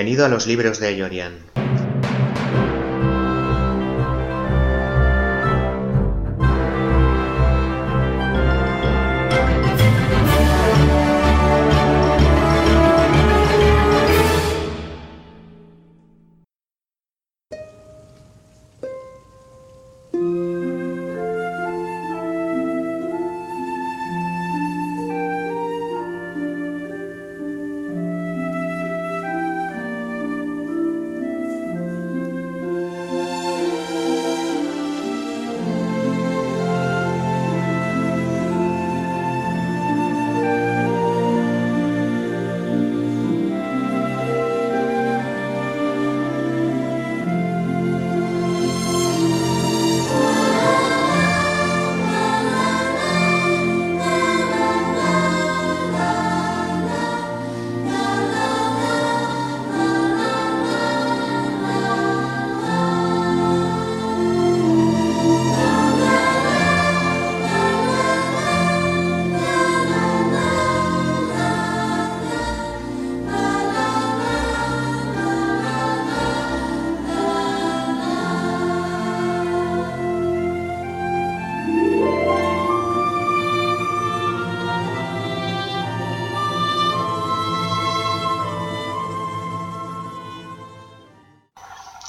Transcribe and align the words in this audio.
Bienvenido 0.00 0.24
a 0.24 0.30
los 0.30 0.46
libros 0.46 0.80
de 0.80 0.96
Yorian. 0.96 1.59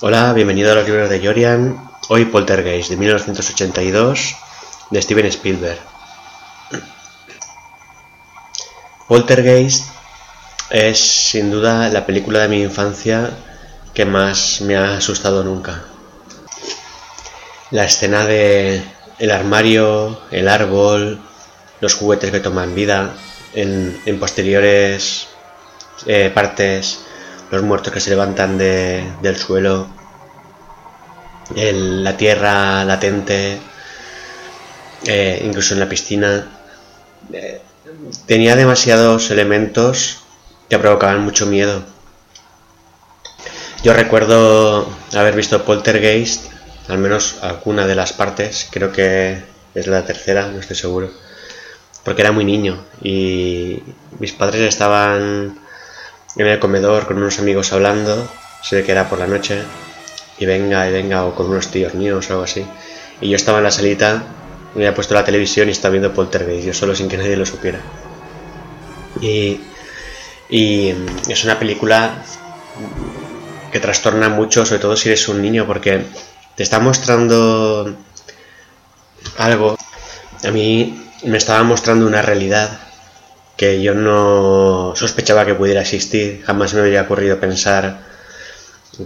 Hola, 0.03 0.33
bienvenido 0.33 0.71
a 0.71 0.73
los 0.73 0.87
libros 0.87 1.11
de 1.11 1.23
Jorian. 1.23 1.79
Hoy 2.09 2.25
Poltergeist 2.25 2.89
de 2.89 2.97
1982 2.97 4.35
de 4.89 4.99
Steven 4.99 5.27
Spielberg. 5.27 5.77
Poltergeist 9.07 9.85
es 10.71 10.97
sin 10.97 11.51
duda 11.51 11.89
la 11.89 12.07
película 12.07 12.39
de 12.39 12.47
mi 12.47 12.63
infancia 12.63 13.29
que 13.93 14.05
más 14.05 14.61
me 14.61 14.75
ha 14.75 14.97
asustado 14.97 15.43
nunca. 15.43 15.83
La 17.69 17.83
escena 17.83 18.25
de 18.25 18.83
el 19.19 19.29
armario, 19.29 20.19
el 20.31 20.47
árbol, 20.47 21.21
los 21.79 21.93
juguetes 21.93 22.31
que 22.31 22.39
toman 22.39 22.73
vida, 22.73 23.13
en, 23.53 24.01
posteriores 24.19 25.27
eh, 26.07 26.31
partes 26.33 27.05
los 27.51 27.63
muertos 27.63 27.91
que 27.91 27.99
se 27.99 28.09
levantan 28.09 28.57
del 28.57 29.37
suelo, 29.37 29.87
la 31.53 32.17
tierra 32.17 32.85
latente, 32.85 33.59
eh, 35.05 35.41
incluso 35.45 35.73
en 35.73 35.79
la 35.81 35.89
piscina. 35.89 36.47
Eh, 37.33 37.61
tenía 38.25 38.55
demasiados 38.55 39.29
elementos 39.31 40.21
que 40.69 40.79
provocaban 40.79 41.21
mucho 41.23 41.45
miedo. 41.45 41.83
Yo 43.83 43.93
recuerdo 43.93 44.87
haber 45.13 45.35
visto 45.35 45.65
Poltergeist, 45.65 46.45
al 46.87 46.99
menos 46.99 47.37
alguna 47.41 47.85
de 47.85 47.95
las 47.95 48.13
partes, 48.13 48.67
creo 48.71 48.91
que 48.93 49.43
es 49.75 49.87
la 49.87 50.05
tercera, 50.05 50.47
no 50.47 50.59
estoy 50.59 50.75
seguro, 50.75 51.11
porque 52.03 52.21
era 52.21 52.31
muy 52.31 52.45
niño 52.45 52.83
y 53.01 53.81
mis 54.19 54.33
padres 54.33 54.61
estaban 54.61 55.60
en 56.35 56.47
el 56.47 56.59
comedor 56.59 57.07
con 57.07 57.17
unos 57.17 57.39
amigos 57.39 57.73
hablando, 57.73 58.27
sé 58.61 58.83
que 58.83 58.91
era 58.91 59.09
por 59.09 59.19
la 59.19 59.27
noche, 59.27 59.63
y 60.37 60.45
venga, 60.45 60.87
y 60.87 60.91
venga, 60.91 61.25
o 61.25 61.35
con 61.35 61.49
unos 61.49 61.69
tíos 61.69 61.93
míos 61.93 62.29
o 62.29 62.33
algo 62.33 62.43
así. 62.43 62.65
Y 63.19 63.29
yo 63.29 63.35
estaba 63.35 63.59
en 63.59 63.65
la 63.65 63.71
salita, 63.71 64.23
me 64.73 64.83
había 64.83 64.95
puesto 64.95 65.13
la 65.13 65.23
televisión 65.23 65.67
y 65.67 65.71
estaba 65.71 65.91
viendo 65.91 66.13
Poltergeist, 66.13 66.65
yo 66.65 66.73
solo 66.73 66.95
sin 66.95 67.09
que 67.09 67.17
nadie 67.17 67.35
lo 67.35 67.45
supiera. 67.45 67.79
Y, 69.19 69.59
y 70.49 70.95
es 71.29 71.43
una 71.43 71.59
película 71.59 72.23
que 73.71 73.79
trastorna 73.79 74.29
mucho, 74.29 74.65
sobre 74.65 74.81
todo 74.81 74.95
si 74.95 75.09
eres 75.09 75.27
un 75.27 75.41
niño, 75.41 75.67
porque 75.67 76.05
te 76.55 76.63
está 76.63 76.79
mostrando 76.79 77.93
algo. 79.37 79.77
A 80.43 80.51
mí 80.51 81.07
me 81.23 81.37
estaba 81.37 81.63
mostrando 81.63 82.07
una 82.07 82.21
realidad 82.21 82.79
que 83.61 83.79
yo 83.79 83.93
no 83.93 84.93
sospechaba 84.95 85.45
que 85.45 85.53
pudiera 85.53 85.81
existir. 85.81 86.41
Jamás 86.43 86.73
me 86.73 86.81
había 86.81 87.03
ocurrido 87.03 87.39
pensar 87.39 87.99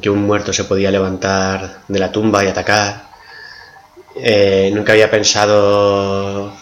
que 0.01 0.09
un 0.09 0.25
muerto 0.25 0.53
se 0.53 0.63
podía 0.63 0.91
levantar 0.91 1.81
de 1.89 1.99
la 1.99 2.09
tumba 2.13 2.41
y 2.41 2.47
atacar. 2.47 3.03
Eh, 4.15 4.71
nunca 4.73 4.93
había 4.93 5.11
pensado 5.11 6.53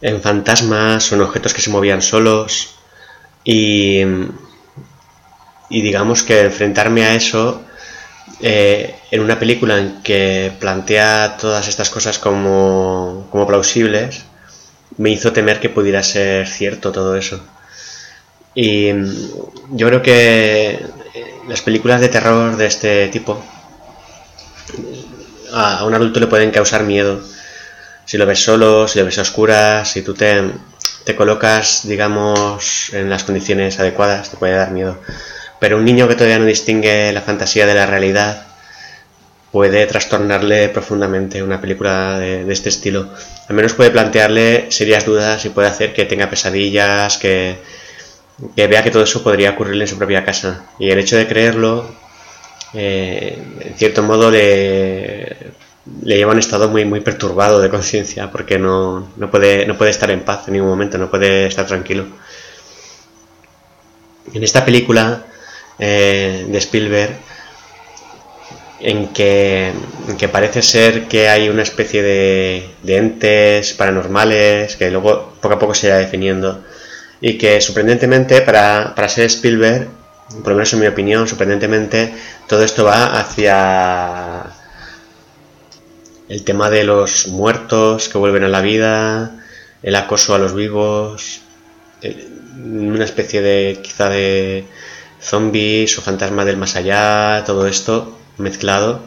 en 0.00 0.20
fantasmas 0.20 1.12
o 1.12 1.14
en 1.14 1.20
objetos 1.20 1.54
que 1.54 1.60
se 1.60 1.70
movían 1.70 2.02
solos. 2.02 2.74
Y, 3.44 4.00
y 5.70 5.80
digamos 5.82 6.24
que 6.24 6.40
enfrentarme 6.40 7.04
a 7.04 7.14
eso 7.14 7.62
eh, 8.40 8.96
en 9.12 9.20
una 9.20 9.38
película 9.38 9.78
en 9.78 10.02
que 10.02 10.50
plantea 10.58 11.36
todas 11.40 11.68
estas 11.68 11.90
cosas 11.90 12.18
como, 12.18 13.28
como 13.30 13.46
plausibles, 13.46 14.24
me 14.96 15.10
hizo 15.10 15.32
temer 15.32 15.60
que 15.60 15.68
pudiera 15.68 16.02
ser 16.02 16.48
cierto 16.48 16.92
todo 16.92 17.16
eso. 17.16 17.40
Y 18.54 18.90
yo 19.70 19.86
creo 19.86 20.02
que 20.02 20.84
las 21.48 21.62
películas 21.62 22.00
de 22.00 22.08
terror 22.08 22.56
de 22.56 22.66
este 22.66 23.08
tipo 23.08 23.42
a 25.52 25.84
un 25.84 25.94
adulto 25.94 26.20
le 26.20 26.26
pueden 26.26 26.50
causar 26.50 26.82
miedo. 26.82 27.20
Si 28.04 28.16
lo 28.16 28.26
ves 28.26 28.42
solo, 28.42 28.88
si 28.88 28.98
lo 28.98 29.04
ves 29.04 29.18
a 29.18 29.22
oscuras, 29.22 29.90
si 29.90 30.02
tú 30.02 30.14
te, 30.14 30.50
te 31.04 31.14
colocas, 31.14 31.86
digamos, 31.86 32.92
en 32.92 33.10
las 33.10 33.24
condiciones 33.24 33.78
adecuadas, 33.78 34.30
te 34.30 34.36
puede 34.36 34.54
dar 34.54 34.72
miedo. 34.72 34.98
Pero 35.60 35.76
un 35.76 35.84
niño 35.84 36.08
que 36.08 36.14
todavía 36.14 36.38
no 36.38 36.46
distingue 36.46 37.12
la 37.12 37.22
fantasía 37.22 37.66
de 37.66 37.74
la 37.74 37.86
realidad 37.86 38.47
puede 39.52 39.86
trastornarle 39.86 40.68
profundamente 40.68 41.42
una 41.42 41.60
película 41.60 42.18
de, 42.18 42.50
este 42.52 42.68
estilo. 42.68 43.08
Al 43.48 43.56
menos 43.56 43.74
puede 43.74 43.90
plantearle 43.90 44.70
serias 44.70 45.06
dudas 45.06 45.44
y 45.44 45.48
puede 45.50 45.68
hacer 45.68 45.94
que 45.94 46.04
tenga 46.04 46.28
pesadillas, 46.28 47.16
que, 47.18 47.56
que 48.54 48.66
vea 48.66 48.82
que 48.82 48.90
todo 48.90 49.04
eso 49.04 49.22
podría 49.22 49.50
ocurrirle 49.50 49.84
en 49.84 49.88
su 49.88 49.98
propia 49.98 50.24
casa. 50.24 50.66
Y 50.78 50.90
el 50.90 50.98
hecho 50.98 51.16
de 51.16 51.26
creerlo, 51.26 51.94
eh, 52.74 53.38
en 53.60 53.74
cierto 53.76 54.02
modo, 54.02 54.30
le, 54.30 55.36
le 56.02 56.16
lleva 56.16 56.32
a 56.32 56.34
un 56.34 56.40
estado 56.40 56.68
muy, 56.68 56.84
muy 56.84 57.00
perturbado 57.00 57.60
de 57.60 57.70
conciencia, 57.70 58.30
porque 58.30 58.58
no, 58.58 59.12
no, 59.16 59.30
puede, 59.30 59.66
no 59.66 59.76
puede 59.78 59.90
estar 59.90 60.10
en 60.10 60.20
paz 60.20 60.48
en 60.48 60.54
ningún 60.54 60.68
momento, 60.68 60.98
no 60.98 61.10
puede 61.10 61.46
estar 61.46 61.66
tranquilo. 61.66 62.06
En 64.34 64.42
esta 64.42 64.64
película 64.64 65.24
eh, 65.78 66.44
de 66.48 66.58
Spielberg, 66.58 67.27
en 68.80 69.08
que, 69.08 69.72
parece 70.30 70.62
ser 70.62 71.08
que 71.08 71.28
hay 71.28 71.48
una 71.48 71.62
especie 71.62 72.02
de, 72.02 72.70
entes 72.86 73.72
paranormales 73.72 74.76
que 74.76 74.90
luego 74.90 75.34
poco 75.40 75.54
a 75.54 75.58
poco 75.58 75.74
se 75.74 75.90
va 75.90 75.96
definiendo 75.96 76.62
y 77.20 77.38
que 77.38 77.60
sorprendentemente 77.60 78.40
para, 78.42 78.94
para 78.94 79.08
ser 79.08 79.24
Spielberg, 79.26 79.88
por 80.42 80.48
lo 80.48 80.54
menos 80.54 80.72
en 80.72 80.80
mi 80.80 80.86
opinión, 80.86 81.26
sorprendentemente 81.26 82.14
todo 82.46 82.62
esto 82.62 82.84
va 82.84 83.18
hacia 83.18 84.44
el 86.28 86.44
tema 86.44 86.70
de 86.70 86.84
los 86.84 87.26
muertos 87.28 88.08
que 88.08 88.18
vuelven 88.18 88.44
a 88.44 88.48
la 88.48 88.60
vida, 88.60 89.32
el 89.82 89.96
acoso 89.96 90.34
a 90.34 90.38
los 90.38 90.54
vivos, 90.54 91.40
una 92.62 93.04
especie 93.04 93.40
de 93.40 93.80
quizá 93.82 94.08
de 94.08 94.64
zombies 95.20 95.98
o 95.98 96.02
fantasma 96.02 96.44
del 96.44 96.56
más 96.56 96.76
allá, 96.76 97.42
todo 97.44 97.66
esto 97.66 98.17
mezclado. 98.38 99.02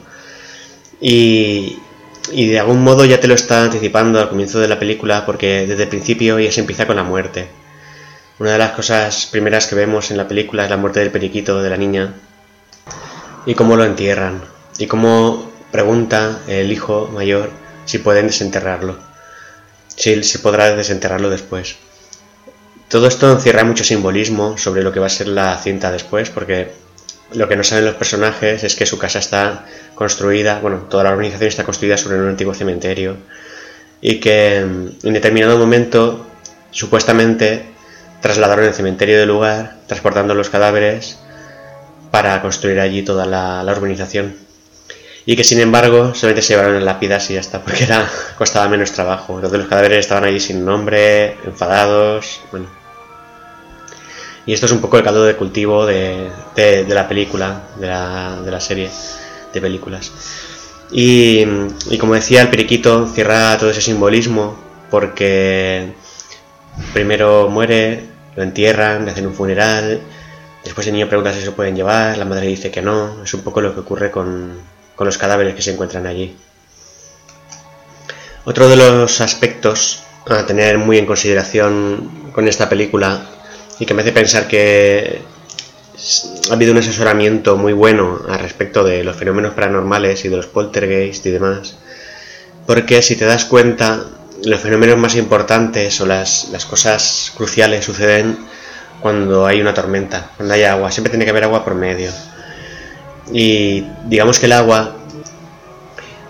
Y, 0.99 1.79
y 2.31 2.47
de 2.47 2.59
algún 2.59 2.83
modo 2.83 3.05
ya 3.05 3.19
te 3.19 3.27
lo 3.27 3.33
está 3.33 3.63
anticipando 3.63 4.19
al 4.19 4.29
comienzo 4.29 4.59
de 4.59 4.67
la 4.67 4.79
película 4.79 5.25
porque 5.25 5.65
desde 5.67 5.83
el 5.83 5.89
principio 5.89 6.39
ya 6.39 6.51
se 6.51 6.61
empieza 6.61 6.87
con 6.87 6.95
la 6.95 7.03
muerte. 7.03 7.47
Una 8.39 8.53
de 8.53 8.57
las 8.57 8.71
cosas 8.71 9.27
primeras 9.27 9.67
que 9.67 9.75
vemos 9.75 10.11
en 10.11 10.17
la 10.17 10.27
película 10.27 10.63
es 10.63 10.69
la 10.69 10.77
muerte 10.77 10.99
del 10.99 11.11
periquito 11.11 11.61
de 11.61 11.69
la 11.69 11.77
niña 11.77 12.13
y 13.45 13.55
cómo 13.55 13.75
lo 13.75 13.83
entierran 13.83 14.41
y 14.77 14.87
cómo 14.87 15.51
pregunta 15.71 16.39
el 16.47 16.71
hijo 16.71 17.09
mayor 17.13 17.51
si 17.85 17.99
pueden 17.99 18.27
desenterrarlo, 18.27 18.97
si 19.87 20.23
se 20.23 20.39
podrá 20.39 20.75
desenterrarlo 20.75 21.29
después. 21.29 21.75
Todo 22.87 23.07
esto 23.07 23.31
encierra 23.31 23.63
mucho 23.63 23.83
simbolismo 23.83 24.57
sobre 24.57 24.83
lo 24.83 24.91
que 24.91 24.99
va 24.99 25.05
a 25.05 25.09
ser 25.09 25.27
la 25.27 25.57
cinta 25.57 25.91
después, 25.91 26.29
porque 26.29 26.71
lo 27.33 27.47
que 27.47 27.55
no 27.55 27.63
saben 27.63 27.85
los 27.85 27.95
personajes 27.95 28.63
es 28.63 28.75
que 28.75 28.85
su 28.85 28.97
casa 28.97 29.19
está 29.19 29.65
construida, 29.95 30.59
bueno, 30.59 30.87
toda 30.89 31.03
la 31.03 31.11
organización 31.11 31.47
está 31.47 31.63
construida 31.63 31.97
sobre 31.97 32.19
un 32.19 32.27
antiguo 32.27 32.53
cementerio 32.53 33.17
y 34.01 34.19
que 34.19 34.57
en 34.57 35.13
determinado 35.13 35.57
momento 35.57 36.25
supuestamente 36.71 37.65
trasladaron 38.21 38.65
el 38.65 38.73
cementerio 38.73 39.19
del 39.19 39.29
lugar, 39.29 39.77
transportando 39.87 40.33
los 40.33 40.49
cadáveres 40.49 41.19
para 42.11 42.41
construir 42.41 42.79
allí 42.79 43.03
toda 43.03 43.25
la, 43.25 43.63
urbanización. 43.71 44.35
Y 45.25 45.35
que 45.35 45.43
sin 45.43 45.59
embargo 45.59 46.15
solamente 46.15 46.41
se 46.41 46.53
llevaron 46.53 46.83
lápidas 46.83 47.29
y 47.29 47.35
ya 47.35 47.39
está, 47.39 47.61
porque 47.61 47.83
era, 47.83 48.09
costaba 48.37 48.67
menos 48.67 48.91
trabajo. 48.91 49.35
Entonces 49.35 49.59
los 49.59 49.67
cadáveres 49.67 49.99
estaban 49.99 50.23
allí 50.23 50.39
sin 50.39 50.65
nombre, 50.65 51.37
enfadados, 51.45 52.41
bueno. 52.51 52.80
Y 54.45 54.53
esto 54.53 54.65
es 54.65 54.71
un 54.71 54.81
poco 54.81 54.97
el 54.97 55.03
caldo 55.03 55.23
de 55.23 55.35
cultivo 55.35 55.85
de, 55.85 56.31
la 56.87 57.07
película, 57.07 57.63
de 57.79 57.87
la, 57.87 58.41
de 58.41 58.61
serie 58.61 58.89
de 59.53 59.61
películas. 59.61 60.11
Y, 60.91 61.45
y 61.89 61.97
como 61.99 62.15
decía, 62.15 62.41
el 62.41 62.49
periquito 62.49 63.07
cierra 63.07 63.57
todo 63.57 63.69
ese 63.69 63.81
simbolismo 63.81 64.57
porque 64.89 65.93
primero 66.93 67.49
muere, 67.49 68.03
lo 68.35 68.43
entierran, 68.43 69.05
le 69.05 69.11
hacen 69.11 69.27
un 69.27 69.33
funeral, 69.33 70.01
después 70.63 70.85
el 70.87 70.93
niño 70.93 71.07
pregunta 71.07 71.33
si 71.33 71.41
se 71.41 71.51
pueden 71.51 71.75
llevar, 71.75 72.17
la 72.17 72.25
madre 72.25 72.47
dice 72.47 72.71
que 72.71 72.81
no, 72.81 73.23
es 73.23 73.33
un 73.33 73.41
poco 73.41 73.61
lo 73.61 73.73
que 73.73 73.81
ocurre 73.81 74.11
con, 74.11 74.57
con 74.95 75.05
los 75.05 75.17
cadáveres 75.17 75.55
que 75.55 75.61
se 75.61 75.71
encuentran 75.71 76.07
allí. 76.07 76.35
Otro 78.43 78.67
de 78.67 78.75
los 78.75 79.21
aspectos 79.21 80.03
a 80.27 80.45
tener 80.45 80.77
muy 80.77 80.97
en 80.97 81.05
consideración 81.05 82.31
con 82.33 82.47
esta 82.47 82.69
película 82.69 83.21
y 83.81 83.85
que 83.87 83.95
me 83.95 84.03
hace 84.03 84.11
pensar 84.11 84.47
que 84.47 85.21
ha 86.49 86.53
habido 86.53 86.71
un 86.71 86.77
asesoramiento 86.77 87.57
muy 87.57 87.73
bueno 87.73 88.21
al 88.29 88.37
respecto 88.37 88.83
de 88.83 89.03
los 89.03 89.15
fenómenos 89.15 89.55
paranormales 89.55 90.23
y 90.23 90.29
de 90.29 90.37
los 90.37 90.45
poltergeist 90.45 91.25
y 91.25 91.31
demás, 91.31 91.77
porque 92.67 93.01
si 93.01 93.15
te 93.15 93.25
das 93.25 93.43
cuenta 93.45 94.05
los 94.43 94.61
fenómenos 94.61 94.99
más 94.99 95.15
importantes 95.15 95.99
o 95.99 96.05
las, 96.05 96.45
cosas 96.69 97.33
cruciales 97.35 97.83
suceden 97.83 98.37
cuando 99.01 99.47
hay 99.47 99.61
una 99.61 99.73
tormenta, 99.73 100.29
cuando 100.37 100.53
hay 100.53 100.61
agua. 100.61 100.91
Siempre 100.91 101.09
tiene 101.09 101.25
que 101.25 101.31
haber 101.31 101.45
agua 101.45 101.65
por 101.65 101.73
medio. 101.73 102.11
Y 103.33 103.87
digamos 104.05 104.37
que 104.37 104.45
el 104.45 104.51
agua, 104.51 104.95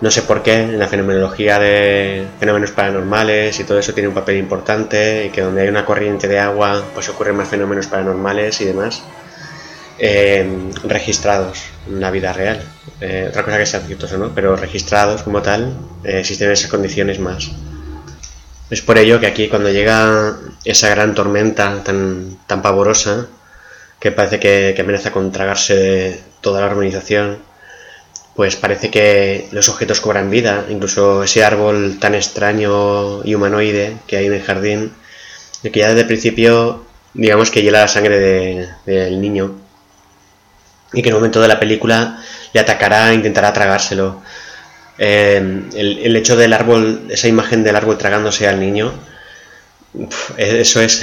no 0.02 0.10
sé 0.10 0.22
por 0.22 0.42
qué, 0.42 0.54
en 0.56 0.78
la 0.80 0.88
fenomenología 0.88 1.58
de 1.60 2.26
fenómenos 2.40 2.72
paranormales 2.72 3.58
y 3.60 3.64
todo 3.64 3.78
eso 3.78 3.94
tiene 3.94 4.08
un 4.08 4.14
papel 4.14 4.36
importante 4.36 5.26
y 5.26 5.30
que 5.30 5.40
donde 5.40 5.62
hay 5.62 5.68
una 5.68 5.84
corriente 5.84 6.26
de 6.26 6.40
agua, 6.40 6.84
pues 6.92 7.08
ocurren 7.08 7.36
más 7.36 7.48
fenómenos 7.48 7.86
paranormales 7.86 8.60
y 8.60 8.64
demás. 8.64 9.02
Eh, 9.98 10.44
registrados 10.82 11.62
en 11.86 12.00
la 12.00 12.10
vida 12.10 12.32
real. 12.32 12.60
Eh, 13.00 13.26
otra 13.28 13.44
cosa 13.44 13.58
que 13.58 13.66
sea 13.66 13.80
ciertos 13.80 14.12
o 14.12 14.18
no, 14.18 14.34
pero 14.34 14.56
registrados 14.56 15.22
como 15.22 15.40
tal, 15.40 15.72
eh, 16.02 16.18
existen 16.18 16.50
esas 16.50 16.68
condiciones 16.68 17.20
más. 17.20 17.52
Es 18.68 18.82
por 18.82 18.98
ello 18.98 19.20
que 19.20 19.28
aquí 19.28 19.48
cuando 19.48 19.70
llega 19.70 20.36
esa 20.64 20.88
gran 20.88 21.14
tormenta 21.14 21.84
tan, 21.84 22.38
tan 22.48 22.60
pavorosa, 22.60 23.28
que 24.00 24.10
parece 24.10 24.40
que, 24.40 24.74
amenaza 24.80 25.12
con 25.12 25.30
tragarse 25.30 26.20
toda 26.40 26.60
la 26.60 26.66
organización, 26.66 27.38
pues 28.34 28.56
parece 28.56 28.90
que 28.90 29.48
los 29.52 29.68
objetos 29.68 30.00
cobran 30.00 30.30
vida, 30.30 30.66
incluso 30.68 31.22
ese 31.22 31.44
árbol 31.44 31.98
tan 32.00 32.14
extraño 32.14 33.24
y 33.24 33.34
humanoide 33.34 33.96
que 34.06 34.16
hay 34.16 34.26
en 34.26 34.34
el 34.34 34.42
jardín, 34.42 34.92
de 35.62 35.70
que 35.70 35.80
ya 35.80 35.88
desde 35.88 36.02
el 36.02 36.06
principio, 36.06 36.84
digamos 37.14 37.50
que 37.50 37.62
hiela 37.62 37.80
la 37.82 37.88
sangre 37.88 38.18
del 38.86 39.20
niño, 39.20 39.56
y 40.92 41.02
que 41.02 41.08
en 41.08 41.14
un 41.14 41.20
momento 41.20 41.40
de 41.40 41.48
la 41.48 41.60
película 41.60 42.22
le 42.52 42.60
atacará 42.60 43.10
e 43.10 43.14
intentará 43.14 43.52
tragárselo. 43.52 44.22
Em, 44.98 45.70
el, 45.74 46.14
hecho 46.16 46.36
del 46.36 46.52
árbol, 46.52 47.06
esa 47.10 47.28
imagen 47.28 47.64
del 47.64 47.76
árbol 47.76 47.98
tragándose 47.98 48.46
al 48.46 48.60
niño, 48.60 48.92
eso 50.36 50.80
es 50.80 51.02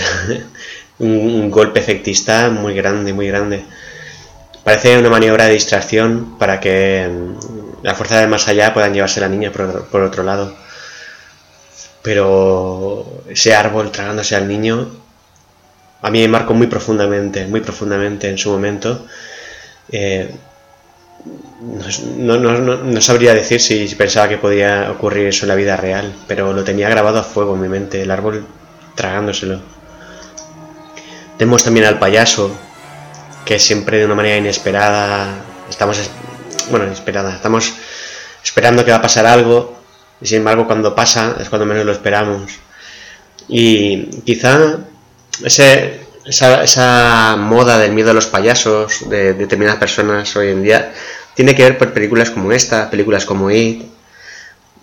un, 1.00 1.50
golpe 1.52 1.80
efectista 1.80 2.50
muy 2.50 2.76
grande, 2.76 3.14
muy 3.14 3.28
grande. 3.28 3.66
Parece 4.70 5.00
una 5.00 5.10
maniobra 5.10 5.46
de 5.46 5.54
distracción 5.54 6.38
para 6.38 6.60
que 6.60 7.02
em, 7.02 7.34
la 7.82 7.96
fuerza 7.96 8.20
de 8.20 8.28
más 8.28 8.48
allá 8.48 8.72
puedan 8.72 8.94
llevarse 8.94 9.20
a 9.20 9.24
la 9.24 9.28
niña 9.28 9.52
por, 9.52 10.02
otro 10.04 10.22
lado. 10.22 10.54
Pero 12.04 13.24
ese 13.28 13.56
árbol 13.56 13.92
tragándose 13.92 14.36
al 14.36 14.48
niño, 14.48 14.88
a 16.04 16.12
mí 16.12 16.22
me 16.22 16.28
marcó 16.28 16.54
muy 16.54 16.68
profundamente, 16.68 17.48
muy 17.48 17.62
profundamente 17.62 18.30
en 18.30 18.38
su 18.38 18.52
momento. 18.52 19.08
Eh, 19.92 20.36
no, 22.18 22.38
no, 22.38 23.02
sabría 23.02 23.34
decir 23.34 23.60
si 23.60 23.88
pensaba 23.96 24.30
que 24.30 24.38
podía 24.38 24.92
ocurrir 24.92 25.30
eso 25.30 25.46
en 25.46 25.50
la 25.50 25.56
vida 25.56 25.78
real, 25.78 26.14
pero 26.28 26.54
lo 26.54 26.64
tenía 26.64 26.90
grabado 26.90 27.18
a 27.18 27.24
fuego 27.24 27.56
en 27.56 27.62
mi 27.62 27.70
mente, 27.70 28.04
el 28.04 28.12
árbol 28.12 28.46
tragándoselo. 28.94 29.62
Tenemos 31.40 31.64
también 31.64 31.88
al 31.88 31.98
payaso, 31.98 32.56
que 33.50 33.58
siempre 33.58 33.98
de 33.98 34.06
una 34.06 34.14
manera 34.14 34.38
inesperada, 34.38 35.44
estamos, 35.68 36.00
bueno, 36.70 36.86
inesperada, 36.86 37.34
estamos 37.34 37.74
esperando 38.44 38.86
que 38.86 38.92
va 38.92 38.98
a 38.98 39.02
pasar 39.02 39.26
algo, 39.26 39.76
y 40.22 40.28
sin 40.28 40.38
embargo 40.38 40.68
cuando 40.68 40.94
pasa 40.94 41.36
es 41.40 41.50
cuando 41.50 41.66
menos 41.66 41.84
lo 41.84 41.92
esperamos. 41.92 42.60
Y 43.48 44.06
quizá 44.22 44.78
ese, 45.44 46.00
esa, 46.28 46.64
esa 46.64 47.38
moda 47.40 47.80
del 47.80 47.92
miedo 47.92 48.12
a 48.12 48.14
los 48.14 48.28
payasos 48.28 49.10
de 49.10 49.34
determinadas 49.34 49.80
personas 49.80 50.36
hoy 50.36 50.50
en 50.50 50.62
día 50.62 50.94
tiene 51.34 51.56
que 51.56 51.64
ver 51.64 51.80
por 51.80 51.92
películas 51.92 52.30
como 52.30 52.52
esta, 52.52 52.88
películas 52.92 53.26
como 53.26 53.50
It, 53.50 53.82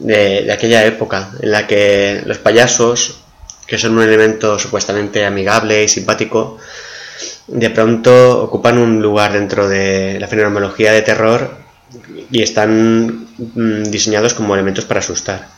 de, 0.00 0.50
aquella 0.50 0.84
época, 0.84 1.30
en 1.40 1.52
la 1.52 1.68
que 1.68 2.20
los 2.26 2.38
payasos, 2.38 3.20
que 3.64 3.78
son 3.78 3.96
un 3.96 4.02
elemento 4.02 4.58
supuestamente 4.58 5.24
amigable 5.24 5.84
y 5.84 5.88
simpático, 5.88 6.58
de 7.46 7.70
pronto 7.70 8.42
ocupan 8.42 8.78
un 8.78 9.00
lugar 9.00 9.32
dentro 9.32 9.68
de 9.68 10.18
la 10.20 10.26
fenomenología 10.28 10.92
de 10.92 11.02
terror 11.02 11.56
y 12.30 12.42
están 12.42 13.28
mm, 13.38 13.84
diseñados 13.84 14.34
como 14.34 14.54
elementos 14.54 14.84
para 14.84 15.00
asustar. 15.00 15.48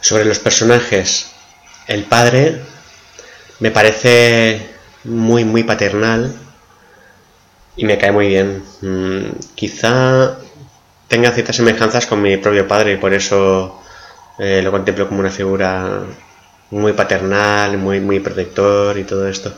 Sobre 0.00 0.24
los 0.24 0.38
personajes, 0.38 1.32
el 1.86 2.04
padre 2.04 2.60
me 3.58 3.70
parece 3.70 4.68
muy, 5.04 5.44
muy 5.44 5.64
paternal, 5.64 6.34
y 7.78 7.84
me 7.84 7.96
cae 7.96 8.12
muy 8.12 8.28
bien. 8.28 8.62
Mm, 8.82 9.38
quizá 9.54 10.36
tenga 11.06 11.30
ciertas 11.30 11.56
semejanzas 11.56 12.06
con 12.06 12.20
mi 12.20 12.36
propio 12.36 12.66
padre 12.68 12.92
y 12.92 12.96
por 12.96 13.14
eso 13.14 13.80
eh, 14.38 14.60
lo 14.62 14.70
contemplo 14.72 15.08
como 15.08 15.20
una 15.20 15.30
figura 15.30 16.02
muy 16.70 16.92
paternal, 16.92 17.78
muy, 17.78 18.00
muy 18.00 18.20
protector 18.20 18.98
y 18.98 19.04
todo 19.04 19.26
esto. 19.28 19.54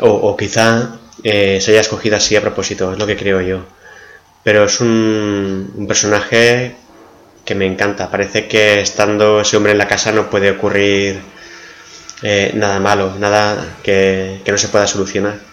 O, 0.00 0.36
quizá 0.36 0.98
eh, 1.24 1.58
se 1.60 1.72
haya 1.72 1.80
escogido 1.80 2.16
así 2.16 2.36
a 2.36 2.40
propósito, 2.40 2.92
es 2.92 2.98
lo 2.98 3.06
que 3.06 3.16
creo 3.16 3.40
yo. 3.40 3.64
Pero 4.44 4.64
es 4.64 4.80
un, 4.80 5.84
personaje 5.88 6.76
que 7.44 7.54
me 7.54 7.66
encanta. 7.66 8.10
Parece 8.10 8.46
que 8.48 8.80
estando 8.80 9.40
ese 9.40 9.56
hombre 9.56 9.72
en 9.72 9.78
la 9.78 9.88
casa 9.88 10.12
no 10.12 10.30
puede 10.30 10.50
ocurrir 10.50 11.20
eh, 12.22 12.52
nada 12.54 12.78
malo, 12.80 13.14
nada 13.18 13.76
que 13.82 14.42
no 14.46 14.58
se 14.58 14.68
pueda 14.68 14.86
solucionar. 14.86 15.48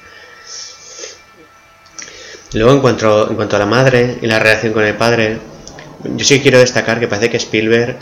Luego, 2.55 2.71
en 2.71 2.79
cuanto, 2.79 3.29
en 3.29 3.35
cuanto 3.35 3.57
a 3.57 3.59
la 3.59 3.65
madre 3.65 4.17
y 4.21 4.27
la 4.27 4.39
relación 4.39 4.71
con 4.71 4.85
el 4.85 4.95
padre, 4.95 5.39
yo 6.03 6.25
sí 6.25 6.41
quiero 6.41 6.59
destacar 6.59 7.01
que 7.01 7.07
parece 7.07 7.29
que 7.29 7.35
Spielberg 7.35 7.97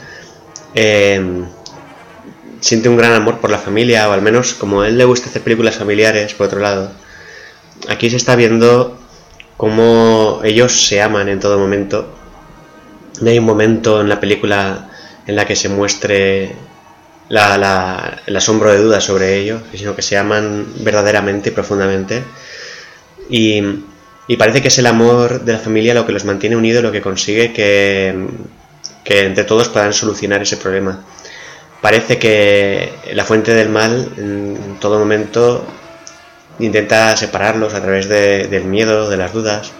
eh, 0.75 1.43
siente 2.63 2.89
un 2.89 2.97
gran 2.97 3.13
amor 3.13 3.39
por 3.39 3.49
la 3.49 3.59
familia, 3.59 4.09
o 4.09 4.13
al 4.13 4.21
menos 4.21 4.53
como 4.53 4.83
él 4.83 4.97
le 4.97 5.05
gusta 5.05 5.29
hacer 5.29 5.41
películas 5.41 5.75
familiares, 5.75 6.33
por 6.33 6.47
otro 6.47 6.59
lado. 6.59 6.91
Aquí 7.87 8.09
se 8.09 8.17
está 8.17 8.35
viendo 8.35 8.97
cómo 9.57 10.41
ellos 10.43 10.87
se 10.87 11.01
aman 11.01 11.29
en 11.29 11.39
todo 11.39 11.59
momento. 11.59 12.07
No 13.21 13.29
hay 13.29 13.39
un 13.39 13.45
momento 13.45 14.01
en 14.01 14.09
la 14.09 14.19
película 14.19 14.89
en 15.27 15.35
la 15.35 15.45
que 15.45 15.55
se 15.55 15.69
muestre 15.69 16.55
el 17.29 18.35
asombro 18.35 18.71
de 18.71 18.79
dudas 18.79 19.03
sobre 19.03 19.37
ellos, 19.39 19.61
sino 19.73 19.95
que 19.95 20.01
se 20.01 20.17
aman 20.17 20.65
verdaderamente 20.83 21.49
y 21.49 21.51
profundamente. 21.51 22.23
Y 23.29 23.61
y 24.27 24.37
parece 24.37 24.61
que 24.61 24.69
es 24.69 24.77
el 24.77 24.85
amor 24.85 25.41
de 25.41 25.53
la 25.53 25.59
familia 25.59 25.93
lo 25.93 26.05
que 26.05 26.13
los 26.13 26.25
mantiene 26.25 26.55
unidos, 26.55 26.83
lo 26.83 26.91
que 26.91 27.01
consigue 27.01 27.51
que, 27.51 28.15
entre 29.05 29.43
todos 29.43 29.69
puedan 29.69 29.93
solucionar 29.93 30.41
ese 30.41 30.57
problema. 30.57 31.03
Parece 31.83 32.17
que 32.17 32.93
la 33.11 33.25
fuente 33.25 33.53
del 33.53 33.67
mal 33.67 34.13
en 34.15 34.77
todo 34.79 34.97
momento 34.97 35.65
intenta 36.59 37.17
separarlos 37.17 37.73
a 37.73 37.81
través 37.81 38.07
del 38.07 38.63
miedo, 38.63 39.09
de 39.09 39.17
las 39.17 39.33
dudas, 39.33 39.73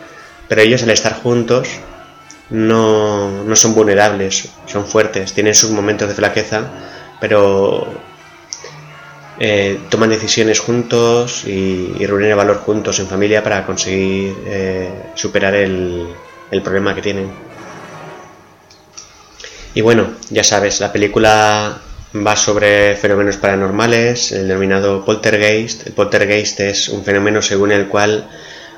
pero 0.50 0.60
ellos 0.60 0.84
al 0.84 0.90
estar 0.90 1.14
juntos 1.14 1.70
no, 2.50 3.46
no 3.46 3.56
son 3.56 3.74
vulnerables, 3.74 4.50
son 4.66 4.86
fuertes, 4.86 5.32
tienen 5.32 5.56
sus 5.56 5.70
momentos 5.70 6.10
de 6.10 6.16
flaqueza, 6.16 6.72
pero 7.22 7.88
eh, 9.40 9.80
toman 9.90 10.10
decisiones 10.10 10.60
juntos 10.60 11.46
y, 11.46 12.06
reúnen 12.06 12.32
el 12.32 12.36
valor 12.36 12.58
juntos 12.58 13.00
en 13.00 13.08
familia 13.08 13.42
para 13.42 13.66
conseguir 13.66 14.36
eh, 14.46 14.90
superar 15.16 15.56
el, 15.56 16.06
el 16.52 16.62
problema 16.62 16.94
que 16.94 17.02
tienen. 17.02 17.32
Y 19.74 19.80
bueno, 19.80 20.16
ya 20.30 20.44
sabes, 20.44 20.82
la 20.82 20.92
película 20.92 21.82
va 22.15 22.36
sobre 22.36 22.96
fenómenos 22.96 23.38
paranormales, 23.38 24.32
el 24.32 24.48
denominado 24.48 25.03
poltergeist. 25.03 25.88
El 25.88 25.93
poltergeist 25.93 26.60
es 26.60 26.89
un 26.89 27.03
fenómeno 27.03 27.41
según 27.41 27.72
el 27.72 27.88
cual 27.88 28.29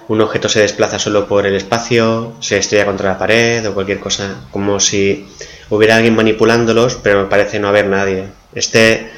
un 0.08 0.22
objeto 0.22 0.48
se 0.48 0.62
desplaza 0.62 1.00
solo 1.00 1.28
por 1.28 1.46
el 1.46 1.56
espacio, 1.56 2.34
se 2.40 2.58
estrella 2.58 2.86
contra 2.86 3.12
la 3.12 3.18
pared 3.18 3.68
o 3.68 3.74
cualquier 3.74 4.00
cosa, 4.00 4.36
como 4.52 4.80
si 4.80 5.28
hubiera 5.70 5.96
alguien 5.96 6.16
manipulándolos, 6.16 6.96
pero 6.96 7.28
parece 7.28 7.60
no 7.60 7.68
haber 7.68 7.88
nadie. 7.88 8.28
Este 8.54 9.10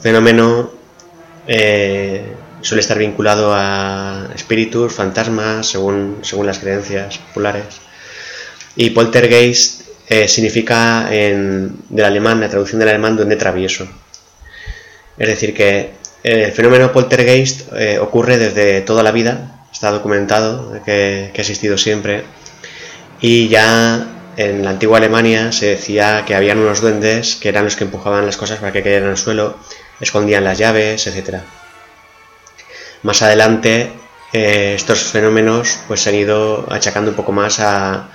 fenómeno 0.00 0.70
eh, 1.48 2.32
suele 2.60 2.80
estar 2.80 2.98
vinculado 2.98 3.52
a 3.54 4.28
espíritus, 4.34 4.92
fantasmas, 4.92 5.66
según, 5.66 6.18
según 6.22 6.46
las 6.46 6.58
creencias 6.58 7.18
populares. 7.18 7.80
Y 8.76 8.90
poltergeist 8.90 9.83
eh, 10.08 10.28
significa 10.28 11.08
en, 11.10 11.76
del 11.88 12.04
alemán, 12.04 12.40
la 12.40 12.48
traducción 12.48 12.78
del 12.78 12.90
alemán, 12.90 13.16
donde 13.16 13.36
travieso. 13.36 13.86
Es 15.16 15.28
decir, 15.28 15.54
que 15.54 15.92
el 16.22 16.52
fenómeno 16.52 16.92
poltergeist 16.92 17.72
eh, 17.74 17.98
ocurre 17.98 18.38
desde 18.38 18.80
toda 18.80 19.02
la 19.02 19.12
vida, 19.12 19.66
está 19.72 19.90
documentado, 19.90 20.82
que, 20.84 21.30
ha 21.34 21.40
existido 21.40 21.78
siempre, 21.78 22.24
y 23.20 23.48
ya 23.48 24.06
en 24.36 24.64
la 24.64 24.70
antigua 24.70 24.98
Alemania 24.98 25.52
se 25.52 25.66
decía 25.66 26.24
que 26.26 26.34
habían 26.34 26.58
unos 26.58 26.80
duendes 26.80 27.36
que 27.36 27.48
eran 27.48 27.64
los 27.64 27.76
que 27.76 27.84
empujaban 27.84 28.26
las 28.26 28.36
cosas 28.36 28.58
para 28.58 28.72
que 28.72 28.82
cayeran 28.82 29.10
al 29.10 29.16
suelo, 29.16 29.58
escondían 30.00 30.44
las 30.44 30.58
llaves, 30.58 31.06
etc. 31.06 31.38
Más 33.02 33.22
adelante 33.22 33.92
eh, 34.32 34.74
estos 34.74 35.04
fenómenos 35.04 35.78
pues 35.86 36.00
se 36.00 36.08
han 36.10 36.16
ido 36.16 36.66
achacando 36.70 37.10
un 37.10 37.16
poco 37.16 37.32
más 37.32 37.60
a 37.60 38.08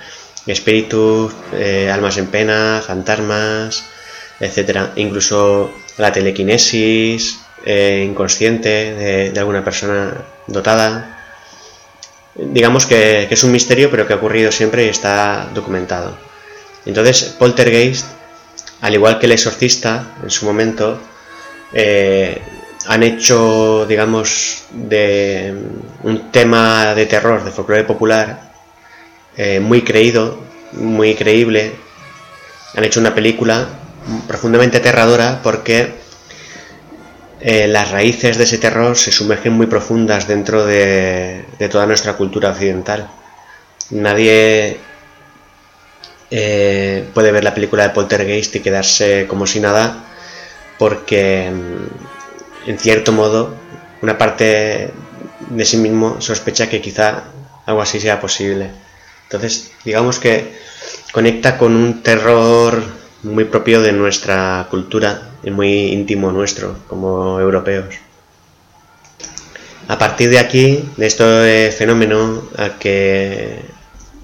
espíritus, 0.46 1.32
eh, 1.52 1.90
almas 1.90 2.16
en 2.16 2.26
pena, 2.26 2.82
fantasmas, 2.84 3.84
etcétera. 4.40 4.92
Incluso 4.96 5.72
la 5.98 6.12
telequinesis 6.12 7.40
eh, 7.64 8.06
inconsciente 8.08 9.30
de, 9.32 9.38
alguna 9.38 9.62
persona 9.62 10.14
dotada. 10.46 11.18
Digamos 12.34 12.86
que, 12.86 13.28
es 13.30 13.44
un 13.44 13.52
misterio, 13.52 13.90
pero 13.90 14.06
que 14.06 14.14
ha 14.14 14.16
ocurrido 14.16 14.50
siempre 14.50 14.86
y 14.86 14.88
está 14.88 15.48
documentado. 15.54 16.16
Entonces, 16.86 17.34
Poltergeist, 17.38 18.06
al 18.80 18.94
igual 18.94 19.18
que 19.18 19.26
el 19.26 19.32
exorcista 19.32 20.14
en 20.22 20.30
su 20.30 20.46
momento, 20.46 20.98
eh, 21.74 22.40
han 22.86 23.02
hecho, 23.02 23.84
digamos, 23.86 24.64
de 24.70 25.54
un 26.02 26.30
tema 26.32 26.94
de 26.94 27.04
terror, 27.04 27.44
de 27.44 27.50
folclore 27.50 27.84
popular, 27.84 28.49
eh, 29.42 29.58
muy 29.58 29.80
creído, 29.80 30.38
muy 30.72 31.14
creíble. 31.14 31.72
Han 32.76 32.84
hecho 32.84 33.00
una 33.00 33.14
película 33.14 33.68
profundamente 34.28 34.76
aterradora 34.76 35.40
porque 35.42 35.94
eh, 37.40 37.66
las 37.66 37.90
raíces 37.90 38.36
de 38.36 38.44
ese 38.44 38.58
terror 38.58 38.98
se 38.98 39.10
sumergen 39.10 39.54
muy 39.54 39.64
profundas 39.66 40.28
dentro 40.28 40.66
de, 40.66 41.46
toda 41.70 41.86
nuestra 41.86 42.18
cultura 42.18 42.50
occidental. 42.50 43.08
Nadie 43.88 44.76
eh, 46.30 47.08
puede 47.14 47.32
ver 47.32 47.42
la 47.42 47.54
película 47.54 47.84
de 47.84 47.94
Poltergeist 47.94 48.56
y 48.56 48.60
quedarse 48.60 49.26
como 49.26 49.46
si 49.46 49.58
nada 49.58 50.04
porque 50.78 51.46
en 51.46 52.78
cierto 52.78 53.12
modo 53.12 53.54
una 54.02 54.18
parte 54.18 54.90
de 55.48 55.64
sí 55.64 55.78
mismo 55.78 56.20
sospecha 56.20 56.68
que 56.68 56.82
quizá 56.82 57.24
algo 57.64 57.80
así 57.80 58.00
sea 58.00 58.20
posible. 58.20 58.89
Entonces, 59.30 59.70
digamos 59.84 60.18
que 60.18 60.56
conecta 61.12 61.56
con 61.56 61.76
un 61.76 62.02
terror 62.02 62.82
muy 63.22 63.44
propio 63.44 63.80
de 63.80 63.92
nuestra 63.92 64.66
cultura 64.68 65.22
y 65.44 65.52
muy 65.52 65.92
íntimo 65.92 66.32
nuestro 66.32 66.78
como 66.88 67.38
europeos. 67.38 67.94
A 69.86 69.98
partir 69.98 70.30
de 70.30 70.40
aquí, 70.40 70.84
de 70.96 71.06
este 71.06 71.70
fenómeno 71.70 72.42
a 72.58 72.70
que 72.70 73.60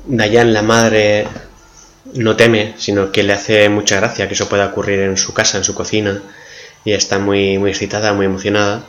Dayan 0.06 0.52
la 0.52 0.62
madre 0.62 1.28
no 2.14 2.34
teme, 2.34 2.75
sino 2.76 3.12
que 3.12 3.22
le 3.22 3.32
hace 3.32 3.68
mucha 3.68 3.96
gracia 3.96 4.26
que 4.26 4.34
eso 4.34 4.48
pueda 4.48 4.66
ocurrir 4.66 5.00
en 5.00 5.16
su 5.16 5.32
casa, 5.32 5.56
en 5.56 5.64
su 5.64 5.75
cocina, 5.75 6.20
y 6.84 6.92
está 6.92 7.20
muy, 7.20 7.58
muy 7.58 7.70
excitada, 7.70 8.12
muy 8.12 8.26
emocionada, 8.26 8.82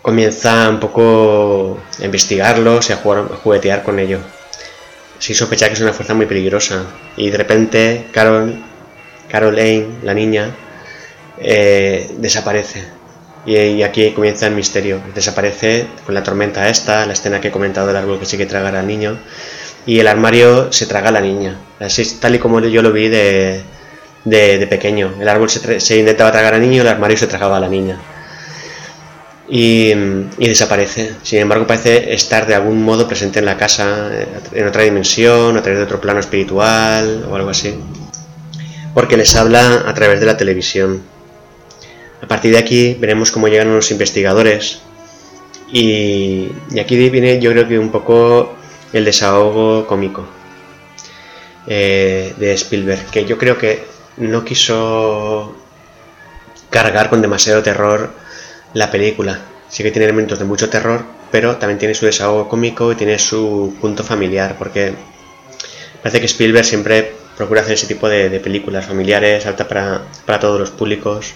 comienza 0.00 0.68
un 0.68 0.78
poco 0.78 1.80
a 2.00 2.04
investigarlos 2.04 2.88
y 2.90 2.92
a, 2.92 2.96
jugar, 2.96 3.24
a 3.32 3.36
juguetear 3.36 3.82
con 3.82 3.98
ello 3.98 4.20
sí 5.20 5.34
sospecha 5.34 5.68
que 5.68 5.74
es 5.74 5.80
una 5.80 5.92
fuerza 5.92 6.14
muy 6.14 6.26
peligrosa. 6.26 6.84
Y 7.16 7.30
de 7.30 7.38
repente 7.38 8.06
Carol, 8.10 8.60
Caroline, 9.28 9.86
la 10.02 10.14
niña, 10.14 10.50
eh, 11.38 12.10
desaparece. 12.18 12.84
Y, 13.46 13.82
aquí 13.82 14.10
comienza 14.12 14.46
el 14.48 14.54
misterio. 14.54 15.00
Desaparece 15.14 15.86
con 16.04 16.14
la 16.14 16.22
tormenta 16.22 16.68
esta, 16.68 17.06
la 17.06 17.12
escena 17.12 17.40
que 17.40 17.48
he 17.48 17.50
comentado 17.50 17.86
del 17.86 17.96
árbol 17.96 18.18
que 18.18 18.26
sigue 18.26 18.46
tragar 18.46 18.74
al 18.74 18.86
niño. 18.86 19.18
Y 19.86 20.00
el 20.00 20.08
armario 20.08 20.72
se 20.72 20.86
traga 20.86 21.08
a 21.08 21.12
la 21.12 21.20
niña. 21.20 21.56
Así, 21.78 22.04
tal 22.20 22.34
y 22.34 22.38
como 22.38 22.60
yo 22.60 22.82
lo 22.82 22.92
vi 22.92 23.08
de, 23.08 23.62
de, 24.24 24.66
pequeño. 24.66 25.14
El 25.20 25.28
árbol 25.28 25.48
se, 25.48 25.80
se 25.80 25.98
intentaba 25.98 26.32
tragar 26.32 26.54
al 26.54 26.60
niño, 26.60 26.82
el 26.82 26.88
armario 26.88 27.16
se 27.16 27.26
tragaba 27.26 27.56
a 27.56 27.60
la 27.60 27.68
niña 27.68 27.98
y, 29.50 29.92
desaparece. 30.38 31.16
Sin 31.22 31.40
embargo, 31.40 31.66
parece 31.66 32.14
estar 32.14 32.46
de 32.46 32.54
algún 32.54 32.84
modo 32.84 33.08
presente 33.08 33.40
en 33.40 33.44
la 33.44 33.56
casa, 33.56 34.10
en 34.52 34.66
otra 34.66 34.84
dimensión, 34.84 35.56
a 35.56 35.62
través 35.62 35.78
de 35.78 35.84
otro 35.84 36.00
plano 36.00 36.20
espiritual 36.20 37.26
o 37.28 37.34
algo 37.34 37.50
así. 37.50 37.74
Porque 38.94 39.16
les 39.16 39.34
habla 39.34 39.84
a 39.86 39.94
través 39.94 40.20
de 40.20 40.26
la 40.26 40.36
televisión. 40.36 41.02
A 42.22 42.28
partir 42.28 42.52
de 42.52 42.58
aquí 42.58 42.94
veremos 42.94 43.32
cómo 43.32 43.48
llegan 43.48 43.68
unos 43.68 43.90
investigadores. 43.90 44.82
Y, 45.72 46.48
aquí 46.80 46.96
viene 47.10 47.40
yo 47.40 47.50
creo 47.50 47.66
que 47.66 47.78
un 47.78 47.90
poco 47.90 48.54
el 48.92 49.04
desahogo 49.04 49.86
cómico 49.86 50.26
eh, 51.66 52.34
de 52.36 52.52
Spielberg, 52.54 53.06
que 53.10 53.24
yo 53.24 53.38
creo 53.38 53.58
que 53.58 53.84
no 54.16 54.44
quiso 54.44 55.56
cargar 56.70 57.08
con 57.10 57.22
demasiado 57.22 57.62
terror 57.62 58.10
la 58.74 58.90
película. 58.90 59.40
Sí 59.68 59.82
que 59.82 59.90
tiene 59.90 60.04
elementos 60.04 60.38
de 60.38 60.44
mucho 60.44 60.68
terror, 60.68 61.04
pero 61.30 61.56
también 61.56 61.78
tiene 61.78 61.94
su 61.94 62.06
desahogo 62.06 62.48
cómico 62.48 62.92
y 62.92 62.96
tiene 62.96 63.18
su 63.18 63.76
punto 63.80 64.02
familiar, 64.02 64.56
porque 64.58 64.94
parece 66.02 66.20
que 66.20 66.26
Spielberg 66.26 66.64
siempre 66.64 67.12
procura 67.36 67.62
hacer 67.62 67.74
ese 67.74 67.86
tipo 67.86 68.08
de, 68.08 68.40
películas 68.40 68.86
familiares, 68.86 69.46
alta 69.46 69.66
para, 69.66 70.02
para, 70.26 70.40
todos 70.40 70.58
los 70.60 70.70
públicos. 70.70 71.34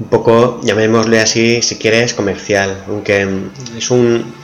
Un 0.00 0.08
poco, 0.08 0.60
llamémosle 0.64 1.20
así, 1.20 1.62
si 1.62 1.76
quieres, 1.76 2.14
comercial, 2.14 2.82
aunque 2.88 3.28
es 3.76 3.90
un, 3.90 4.34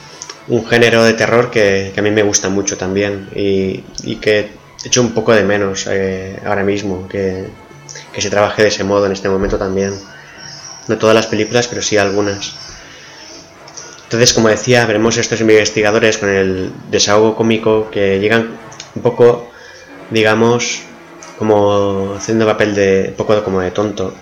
un 0.49 0.67
género 0.67 1.03
de 1.03 1.15
terror 1.15 1.51
que, 1.51 1.93
a 1.97 2.03
mí 2.03 2.11
me 2.11 2.23
gusta 2.23 2.49
mucho 2.49 2.77
también 2.77 3.29
y, 3.35 3.83
que 4.21 4.51
hecho 4.85 5.01
un 5.01 5.13
poco 5.13 5.33
de 5.33 5.43
menos 5.43 5.87
eh, 5.91 6.39
ahora 6.45 6.63
mismo, 6.63 7.09
que, 7.09 7.47
que 8.13 8.21
se 8.21 8.31
trabaje 8.31 8.63
de 8.63 8.69
ese 8.69 8.85
modo 8.85 9.07
en 9.07 9.13
este 9.13 9.29
momento 9.29 9.59
también. 9.59 9.95
No 10.91 10.99
todas 10.99 11.15
las 11.15 11.29
películas, 11.29 11.69
pero 11.69 11.83
sí 11.83 11.97
algunas. 11.97 12.53
Entonces, 14.03 14.33
como 14.33 14.49
decía, 14.49 14.85
veremos 14.87 15.19
estos 15.19 15.41
investigadores 15.41 16.19
con 16.19 16.29
el 16.29 16.73
desahogo 16.91 17.37
cómico 17.37 17.89
que 17.93 18.19
llegan 18.19 18.59
un 18.97 19.03
poco, 19.03 19.49
digamos, 20.11 20.81
como 21.39 22.15
haciendo 22.17 22.45
papel 22.45 22.75
de 22.75 23.07
un 23.11 23.15
poco 23.15 23.45
como 23.45 23.61
de 23.61 23.71
tonto, 23.71 24.13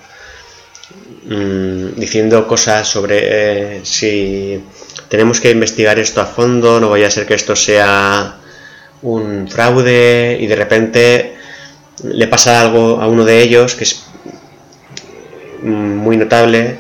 mm, 1.25 1.95
diciendo 1.97 2.47
cosas 2.47 2.87
sobre 2.87 3.79
eh, 3.79 3.81
si 3.83 4.63
tenemos 5.09 5.41
que 5.41 5.51
investigar 5.51 5.99
esto 5.99 6.21
a 6.21 6.27
fondo, 6.27 6.81
no 6.81 6.91
vaya 6.91 7.07
a 7.07 7.11
ser 7.11 7.25
que 7.25 7.33
esto 7.33 7.57
sea 7.57 8.37
un 9.01 9.49
fraude 9.49 10.37
y 10.39 10.47
de 10.47 10.57
repente 10.57 11.35
le 12.05 12.29
pasa 12.29 12.61
algo 12.61 13.01
a 13.01 13.09
uno 13.09 13.25
de 13.25 13.41
ellos 13.41 13.75
que 13.75 13.85
es 13.85 14.08
muy 15.63 16.17
notable, 16.17 16.77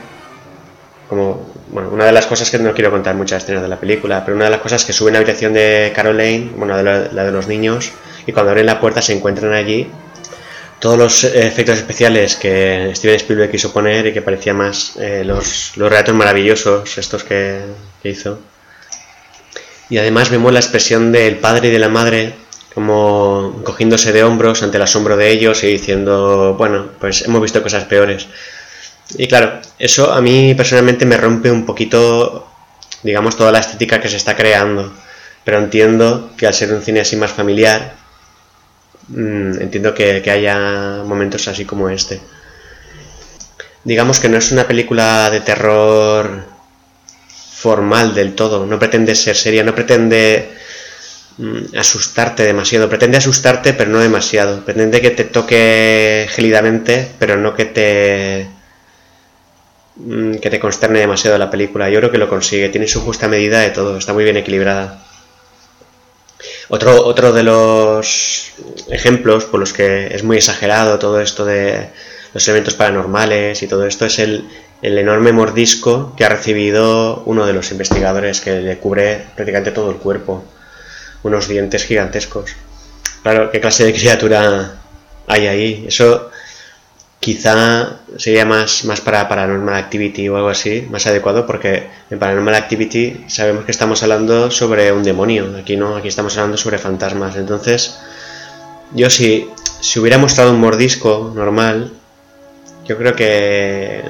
como 1.08 1.48
bueno, 1.70 1.90
una 1.90 2.06
de 2.06 2.12
las 2.12 2.26
cosas 2.26 2.50
que 2.50 2.58
no 2.58 2.72
quiero 2.72 2.90
contar 2.90 3.14
muchas 3.14 3.42
escenas 3.42 3.62
de 3.62 3.68
la 3.68 3.78
película, 3.78 4.24
pero 4.24 4.36
una 4.36 4.46
de 4.46 4.50
las 4.50 4.60
cosas 4.60 4.84
que 4.84 4.92
sube 4.92 5.08
en 5.08 5.14
la 5.14 5.18
habitación 5.18 5.52
de 5.52 5.92
Caroline, 5.94 6.50
bueno, 6.56 6.80
la 6.82 7.24
de, 7.24 7.32
los 7.32 7.46
niños, 7.46 7.92
y 8.26 8.32
cuando 8.32 8.50
abren 8.50 8.66
la 8.66 8.80
puerta 8.80 9.02
se 9.02 9.14
encuentran 9.14 9.52
allí 9.52 9.88
todos 10.80 10.96
los 10.96 11.24
efectos 11.24 11.76
especiales 11.76 12.36
que 12.36 12.92
Steven 12.94 13.16
Spielberg 13.16 13.50
quiso 13.50 13.72
poner 13.72 14.06
y 14.06 14.12
que 14.12 14.22
parecía 14.22 14.54
más 14.54 14.96
eh, 15.00 15.24
los, 15.24 15.76
los 15.76 15.90
relatos 15.90 16.14
maravillosos 16.14 16.96
estos 16.98 17.24
que, 17.24 17.62
que 18.00 18.10
hizo. 18.10 18.38
Y 19.90 19.98
además 19.98 20.30
vemos 20.30 20.52
la 20.52 20.60
expresión 20.60 21.10
del 21.10 21.38
padre 21.38 21.68
y 21.68 21.70
de 21.72 21.78
la 21.80 21.88
madre 21.88 22.34
como 22.74 23.60
cogiéndose 23.64 24.12
de 24.12 24.22
hombros 24.22 24.62
ante 24.62 24.76
el 24.76 24.82
asombro 24.84 25.16
de 25.16 25.30
ellos 25.30 25.64
y 25.64 25.66
diciendo, 25.66 26.54
bueno, 26.56 26.90
pues 27.00 27.22
hemos 27.22 27.42
visto 27.42 27.60
cosas 27.60 27.84
peores. 27.86 28.28
Y 29.16 29.26
claro, 29.26 29.60
eso 29.78 30.12
a 30.12 30.20
mí 30.20 30.54
personalmente 30.54 31.06
me 31.06 31.16
rompe 31.16 31.50
un 31.50 31.64
poquito, 31.64 32.46
digamos, 33.02 33.36
toda 33.36 33.52
la 33.52 33.60
estética 33.60 34.00
que 34.00 34.08
se 34.08 34.16
está 34.16 34.36
creando. 34.36 34.92
Pero 35.44 35.58
entiendo 35.58 36.30
que 36.36 36.46
al 36.46 36.54
ser 36.54 36.72
un 36.72 36.82
cine 36.82 37.00
así 37.00 37.16
más 37.16 37.32
familiar, 37.32 37.94
mm, 39.08 39.60
entiendo 39.62 39.94
que, 39.94 40.20
que 40.22 40.30
haya 40.30 41.02
momentos 41.04 41.48
así 41.48 41.64
como 41.64 41.88
este. 41.88 42.20
Digamos 43.84 44.20
que 44.20 44.28
no 44.28 44.36
es 44.36 44.52
una 44.52 44.66
película 44.66 45.30
de 45.30 45.40
terror 45.40 46.44
formal 47.58 48.14
del 48.14 48.34
todo, 48.34 48.66
no 48.66 48.78
pretende 48.78 49.14
ser 49.14 49.34
seria, 49.34 49.64
no 49.64 49.74
pretende 49.74 50.50
mm, 51.38 51.76
asustarte 51.76 52.44
demasiado, 52.44 52.88
pretende 52.88 53.18
asustarte 53.18 53.72
pero 53.72 53.90
no 53.90 53.98
demasiado, 53.98 54.64
pretende 54.64 55.00
que 55.00 55.10
te 55.10 55.24
toque 55.24 56.28
gelidamente 56.30 57.08
pero 57.18 57.36
no 57.36 57.54
que 57.54 57.64
te 57.64 58.57
mm, 59.98 60.36
que 60.36 60.50
te 60.50 60.60
consterne 60.60 61.00
demasiado 61.00 61.38
la 61.38 61.50
película. 61.50 61.90
Yo 61.90 61.98
creo 62.00 62.10
que 62.10 62.18
lo 62.18 62.28
consigue, 62.28 62.68
tiene 62.68 62.88
su 62.88 63.00
justa 63.02 63.28
medida 63.28 63.60
de 63.60 63.70
todo, 63.70 63.98
está 63.98 64.12
muy 64.12 64.24
bien 64.24 64.36
equilibrada. 64.36 65.04
Otro, 66.68 67.04
otro 67.06 67.32
de 67.32 67.42
los 67.42 68.52
ejemplos 68.90 69.46
por 69.46 69.60
los 69.60 69.72
que 69.72 70.14
es 70.14 70.22
muy 70.22 70.36
exagerado 70.36 70.98
todo 70.98 71.20
esto 71.20 71.44
de 71.44 71.88
los 72.34 72.46
elementos 72.46 72.74
paranormales 72.74 73.62
y 73.62 73.66
todo 73.66 73.86
esto 73.86 74.04
es 74.04 74.18
el, 74.18 74.48
el 74.82 74.98
enorme 74.98 75.32
mordisco 75.32 76.14
que 76.16 76.24
ha 76.24 76.28
recibido 76.28 77.22
uno 77.26 77.46
de 77.46 77.52
los 77.52 77.70
investigadores 77.72 78.40
que 78.40 78.60
le 78.60 78.78
cubre 78.78 79.24
prácticamente 79.34 79.72
todo 79.72 79.90
el 79.90 79.96
cuerpo. 79.96 80.44
Unos 81.22 81.48
dientes 81.48 81.84
gigantescos. 81.84 82.54
Claro, 83.22 83.50
¿qué 83.50 83.60
clase 83.60 83.84
de 83.84 83.92
criatura 83.92 84.76
hay 85.26 85.46
ahí? 85.46 85.84
Eso 85.88 86.30
quizá 87.28 88.00
sería 88.16 88.46
más, 88.46 88.86
más 88.86 89.02
para 89.02 89.28
Paranormal 89.28 89.74
Activity 89.74 90.30
o 90.30 90.36
algo 90.38 90.48
así, 90.48 90.88
más 90.90 91.06
adecuado, 91.06 91.46
porque 91.46 91.86
en 92.08 92.18
Paranormal 92.18 92.54
Activity 92.54 93.26
sabemos 93.26 93.66
que 93.66 93.70
estamos 93.70 94.02
hablando 94.02 94.50
sobre 94.50 94.92
un 94.92 95.02
demonio, 95.02 95.54
aquí 95.60 95.76
no, 95.76 95.94
aquí 95.96 96.08
estamos 96.08 96.34
hablando 96.38 96.56
sobre 96.56 96.78
fantasmas. 96.78 97.36
Entonces, 97.36 97.98
yo 98.94 99.10
si, 99.10 99.46
si 99.80 99.98
hubiera 99.98 100.16
mostrado 100.16 100.52
un 100.52 100.60
mordisco 100.60 101.30
normal, 101.34 101.92
yo 102.86 102.96
creo 102.96 103.14
que 103.14 104.04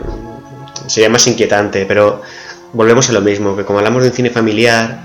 sería 0.86 1.08
más 1.08 1.26
inquietante, 1.26 1.86
pero 1.86 2.22
volvemos 2.72 3.10
a 3.10 3.12
lo 3.14 3.20
mismo, 3.20 3.56
que 3.56 3.64
como 3.64 3.80
hablamos 3.80 4.04
de 4.04 4.10
un 4.10 4.14
cine 4.14 4.30
familiar 4.30 4.96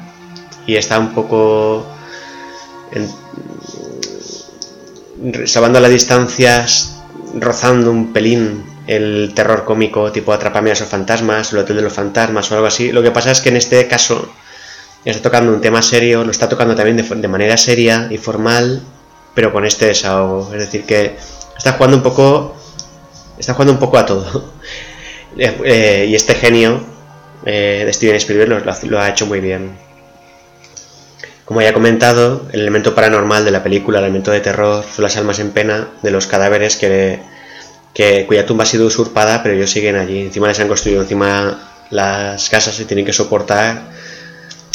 y 0.67 0.75
está 0.75 0.99
un 0.99 1.15
poco 1.15 1.83
en, 2.91 3.09
salvando 5.47 5.79
las 5.79 5.89
distancias, 5.89 6.92
rozando 7.33 7.91
un 7.91 8.13
pelín 8.13 8.63
el 8.87 9.31
terror 9.33 9.63
cómico 9.63 10.11
tipo 10.11 10.33
Atrapame 10.33 10.69
a 10.69 10.73
esos 10.73 10.87
fantasmas, 10.87 11.53
el 11.53 11.59
Hotel 11.59 11.77
de 11.77 11.81
los 11.83 11.93
Fantasmas 11.93 12.51
o 12.51 12.55
algo 12.55 12.67
así. 12.67 12.91
Lo 12.91 13.01
que 13.01 13.11
pasa 13.11 13.31
es 13.31 13.41
que 13.41 13.49
en 13.49 13.57
este 13.57 13.87
caso 13.87 14.29
está 15.05 15.21
tocando 15.21 15.53
un 15.53 15.61
tema 15.61 15.81
serio, 15.81 16.23
lo 16.23 16.31
está 16.31 16.49
tocando 16.49 16.75
también 16.75 16.97
de, 16.97 17.03
de 17.03 17.27
manera 17.27 17.57
seria 17.57 18.07
y 18.09 18.17
formal, 18.17 18.81
pero 19.33 19.51
con 19.51 19.65
este 19.65 19.87
desahogo. 19.87 20.53
Es 20.53 20.59
decir, 20.59 20.85
que 20.85 21.17
está 21.57 21.73
jugando 21.73 21.97
un 21.97 22.03
poco, 22.03 22.55
está 23.37 23.53
jugando 23.53 23.73
un 23.73 23.79
poco 23.79 23.97
a 23.97 24.05
todo. 24.05 24.53
Eh, 25.35 26.05
y 26.09 26.13
este 26.13 26.35
genio 26.35 26.79
eh, 27.43 27.81
de 27.87 27.91
Steven 27.91 28.17
Spielberg 28.17 28.63
lo, 28.83 28.99
ha 28.99 29.09
hecho 29.09 29.25
muy 29.25 29.39
bien. 29.39 29.75
Como 31.45 31.61
ya 31.61 31.69
he 31.69 31.73
comentado, 31.73 32.47
el 32.53 32.61
elemento 32.61 32.95
paranormal 32.95 33.43
de 33.43 33.51
la 33.51 33.63
película, 33.63 33.99
el 33.99 34.05
elemento 34.05 34.31
de 34.31 34.39
terror, 34.39 34.83
son 34.83 35.03
las 35.03 35.17
almas 35.17 35.39
en 35.39 35.51
pena 35.51 35.89
de 36.01 36.11
los 36.11 36.25
cadáveres 36.25 36.77
que, 36.77 37.19
cuya 38.27 38.45
tumba 38.45 38.63
ha 38.63 38.67
sido 38.67 38.87
usurpada, 38.87 39.43
pero 39.43 39.55
ellos 39.55 39.69
siguen 39.69 39.97
allí. 39.97 40.21
Encima 40.21 40.47
les 40.47 40.59
han 40.59 40.67
construido 40.67 41.01
encima 41.01 41.85
las 41.89 42.49
casas 42.49 42.79
y 42.79 42.85
tienen 42.85 43.05
que 43.05 43.13
soportar 43.13 43.91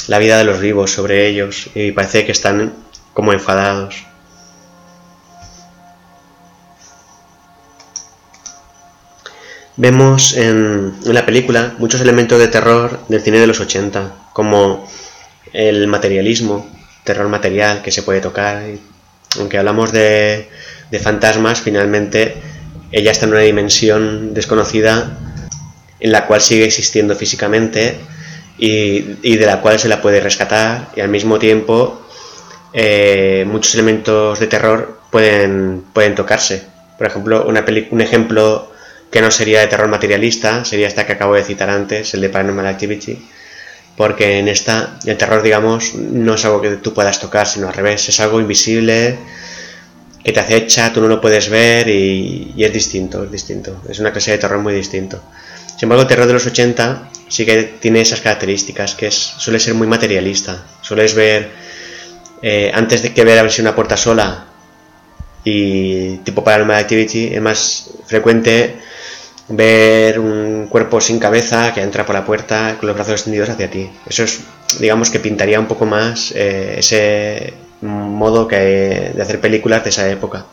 la 0.09 0.18
vida 0.18 0.38
de 0.38 0.44
los 0.44 0.61
vivos 0.61 0.92
sobre 0.92 1.26
ellos 1.26 1.70
y 1.74 1.92
parece 1.92 2.24
que 2.26 2.33
están 2.33 2.74
como 3.14 3.33
enfadados. 3.33 4.07
Vemos 9.81 10.37
en, 10.37 10.94
la 11.04 11.24
película 11.24 11.74
muchos 11.78 12.00
elementos 12.00 12.38
de 12.38 12.48
terror 12.48 12.98
del 13.09 13.22
cine 13.22 13.38
de 13.38 13.46
los 13.46 13.61
80, 13.61 14.12
como 14.33 14.88
el 15.53 15.87
materialismo, 15.87 16.68
terror 17.05 17.29
material 17.29 17.83
que 17.83 17.90
se 17.90 18.03
puede 18.03 18.20
tocar. 18.20 18.62
Aunque 19.38 19.59
hablamos 19.59 19.92
de, 19.92 20.48
fantasmas, 21.03 21.61
finalmente 21.61 22.37
ella 22.92 23.11
está 23.11 23.27
en 23.27 23.33
una 23.33 23.40
dimensión 23.40 24.35
desconocida 24.35 25.18
en 26.01 26.12
la 26.12 26.27
cual 26.27 26.40
sigue 26.40 26.64
existiendo 26.64 27.14
físicamente 27.14 27.98
y, 28.57 29.37
de 29.37 29.46
la 29.46 29.61
cual 29.61 29.79
se 29.79 29.88
la 29.88 30.01
puede 30.01 30.20
rescatar 30.20 30.90
y 30.96 31.01
al 31.01 31.09
mismo 31.09 31.38
tiempo 31.38 32.01
eh, 32.72 33.44
muchos 33.46 33.74
elementos 33.74 34.40
de 34.40 34.46
terror 34.46 35.01
pueden, 35.11 35.85
pueden 35.92 36.14
tocarse. 36.14 36.64
Por 36.96 37.07
ejemplo, 37.07 37.46
una 37.46 37.64
un 37.90 38.01
ejemplo 38.01 38.70
que 39.11 39.22
no 39.22 39.31
sería 39.31 39.61
de 39.61 39.68
terror 39.68 39.88
materialista, 39.88 40.64
sería 40.64 40.87
esta 40.87 41.07
que 41.07 41.12
acabo 41.12 41.35
de 41.35 41.44
citar 41.44 41.70
antes, 41.70 42.12
el 42.14 42.20
de 42.20 42.29
Paranormal 42.29 42.66
Activity, 42.66 43.18
porque 43.98 44.38
en 44.38 44.46
esta 44.46 44.96
el 45.04 45.16
terror, 45.16 45.42
digamos, 45.42 45.96
no 45.96 46.37
es 46.37 46.44
algo 46.44 46.62
que 46.62 46.76
tú 46.76 46.94
puedas 46.94 47.18
tocar, 47.18 47.48
sino 47.48 47.66
al 47.66 47.74
revés, 47.74 48.08
es 48.08 48.20
algo 48.20 48.40
invisible 48.40 49.18
que 50.22 50.32
te 50.32 50.38
acecha, 50.38 50.92
tú 50.92 51.00
no 51.00 51.08
lo 51.08 51.20
puedes 51.20 51.50
ver 51.50 51.88
y, 51.88 52.54
es 52.56 52.72
distinto, 52.72 53.24
es 53.24 53.32
distinto, 53.32 53.82
es 53.88 53.98
una 53.98 54.12
clase 54.12 54.30
de 54.30 54.38
terror 54.38 54.61
muy 54.61 54.72
distinto. 54.72 55.20
Sin 55.66 55.87
embargo, 55.87 56.02
el 56.02 56.08
terror 56.08 56.28
de 56.28 56.32
los 56.32 56.46
80 56.46 57.11
sí 57.28 57.44
que 57.44 57.64
tiene 57.80 58.00
esas 58.00 58.20
características, 58.20 58.94
que 58.94 59.08
es, 59.08 59.16
suele 59.16 59.58
ser 59.58 59.74
muy 59.74 59.88
materialista, 59.88 60.64
sueles 60.80 61.14
ver, 61.14 61.50
eh, 62.40 62.70
antes 62.72 63.02
de 63.02 63.12
que 63.12 63.24
ver 63.24 63.40
a 63.40 63.42
ver 63.42 63.50
si 63.50 63.62
una 63.62 63.74
puerta 63.74 63.96
sola 63.96 64.46
y 65.42 66.18
tipo 66.18 66.44
Paranormal 66.44 66.76
Activity, 66.76 67.34
es 67.34 67.42
más 67.42 67.90
frecuente 68.06 68.76
ver 69.48 70.18
un 70.18 70.66
cuerpo 70.68 71.00
sin 71.00 71.18
cabeza 71.18 71.72
que 71.72 71.82
entra 71.82 72.04
por 72.04 72.14
la 72.14 72.24
puerta 72.24 72.76
con 72.78 72.87
los 72.87 72.96
brazos 72.96 73.14
extendidos 73.14 73.48
hacia 73.48 73.70
ti. 73.70 73.90
Eso 74.06 74.24
es, 74.24 74.40
digamos 74.78 75.11
que 75.11 75.20
pintaría 75.20 75.58
un 75.58 75.66
poco 75.66 75.87
más 75.87 76.32
eh, 76.34 76.76
ese 76.78 77.54
modo 77.80 78.46
que, 78.46 79.12
de 79.14 79.22
hacer 79.22 79.40
películas 79.40 79.84
de 79.84 79.90
esa 79.90 80.08
época. 80.08 80.44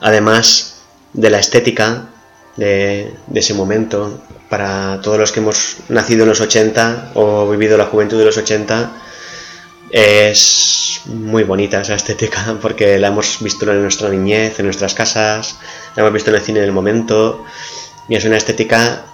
Además 0.00 0.82
de 1.12 1.30
la 1.30 1.38
estética 1.38 2.08
de, 2.56 3.14
de, 3.26 3.40
ese 3.40 3.54
momento, 3.54 4.20
para 4.50 5.00
todos 5.02 5.18
los 5.18 5.32
que 5.32 5.40
hemos 5.40 5.78
nacido 5.88 6.22
en 6.24 6.28
los 6.28 6.40
80 6.40 7.12
o 7.14 7.48
vivido 7.48 7.78
la 7.78 7.86
juventud 7.86 8.18
de 8.18 8.26
los 8.26 8.36
80, 8.36 8.90
es 9.90 11.02
muy 11.06 11.44
bonita 11.44 11.80
esa 11.80 11.94
estética 11.94 12.56
porque 12.62 12.98
la 12.98 13.08
hemos 13.08 13.42
visto 13.42 13.70
en 13.70 13.82
nuestra 13.82 14.08
niñez, 14.08 14.58
en 14.58 14.66
nuestras 14.66 14.94
casas, 14.94 15.58
la 15.94 16.02
hemos 16.02 16.12
visto 16.12 16.30
en 16.30 16.36
el 16.36 16.42
cine 16.42 16.60
del 16.60 16.72
momento 16.72 17.44
y 18.08 18.16
es 18.16 18.24
una 18.24 18.36
estética 18.36 19.04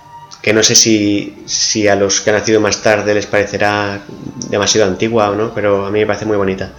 que 0.42 0.52
no 0.52 0.62
sé 0.62 0.74
si, 0.74 1.42
si 1.46 1.86
a 1.86 1.94
los 1.94 2.20
que 2.20 2.30
han 2.30 2.36
nacido 2.36 2.60
más 2.60 2.82
tarde 2.82 3.14
les 3.14 3.26
parecerá 3.26 4.02
demasiado 4.48 4.90
antigua 4.90 5.30
o 5.30 5.36
no, 5.36 5.54
pero 5.54 5.86
a 5.86 5.90
mí 5.90 6.00
me 6.00 6.06
parece 6.06 6.26
muy 6.26 6.36
bonita. 6.36 6.72